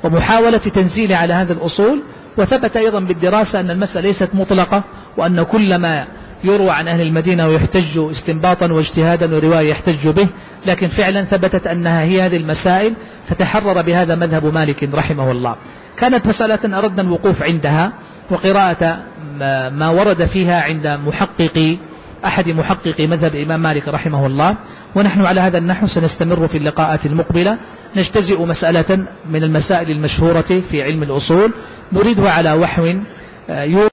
ومحاولة 0.04 0.58
تنزيل 0.58 1.14
على 1.14 1.34
هذا 1.34 1.54
الأصول 1.54 2.04
وثبت 2.38 2.78
أيضا 2.78 3.00
بالدراسة 3.00 3.60
أن 3.60 3.70
المسألة 3.70 4.02
ليست 4.02 4.30
مطلقة 4.34 4.84
وأن 5.18 5.44
كل 5.44 5.76
ما 5.76 6.06
يروى 6.44 6.72
عن 6.72 6.88
أهل 6.88 7.02
المدينة 7.02 7.48
ويحتج 7.48 7.98
استنباطا 7.98 8.72
واجتهادا 8.72 9.36
ورواية 9.36 9.70
يحتج 9.70 10.08
به 10.08 10.28
لكن 10.66 10.88
فعلا 10.88 11.24
ثبتت 11.24 11.68
أنها 11.68 12.02
هي 12.02 12.22
هذه 12.22 12.38
المسائل 12.38 12.94
فتحرر 13.28 13.82
بهذا 13.82 14.16
مذهب 14.16 14.54
مالك 14.54 14.90
رحمه 14.94 15.32
الله. 15.32 15.56
كانت 15.98 16.28
مسألة 16.28 16.78
أردنا 16.78 17.02
الوقوف 17.02 17.44
عندها 17.44 17.92
وقراءة 18.32 19.00
ما 19.70 19.90
ورد 19.90 20.26
فيها 20.26 20.62
عند 20.62 20.88
محققي 20.88 21.78
أحد 22.26 22.48
محققي 22.48 23.08
مذهب 23.08 23.36
الإمام 23.36 23.62
مالك 23.62 23.88
رحمه 23.88 24.26
الله. 24.26 24.56
ونحن 24.96 25.26
على 25.26 25.42
هذا 25.42 25.58
النحو 25.58 25.88
سنستمر 25.88 26.48
في 26.48 26.58
اللقاءات 26.58 27.06
المقبلة. 27.06 27.58
نجتزئ 27.96 28.46
مسألة 28.46 29.06
من 29.30 29.44
المسائل 29.44 29.92
المشهورة 29.92 30.62
في 30.72 30.84
علم 30.84 31.04
الأصول 31.04 31.52
نريدها 31.94 32.32
على 32.32 32.54
وحو 32.54 32.94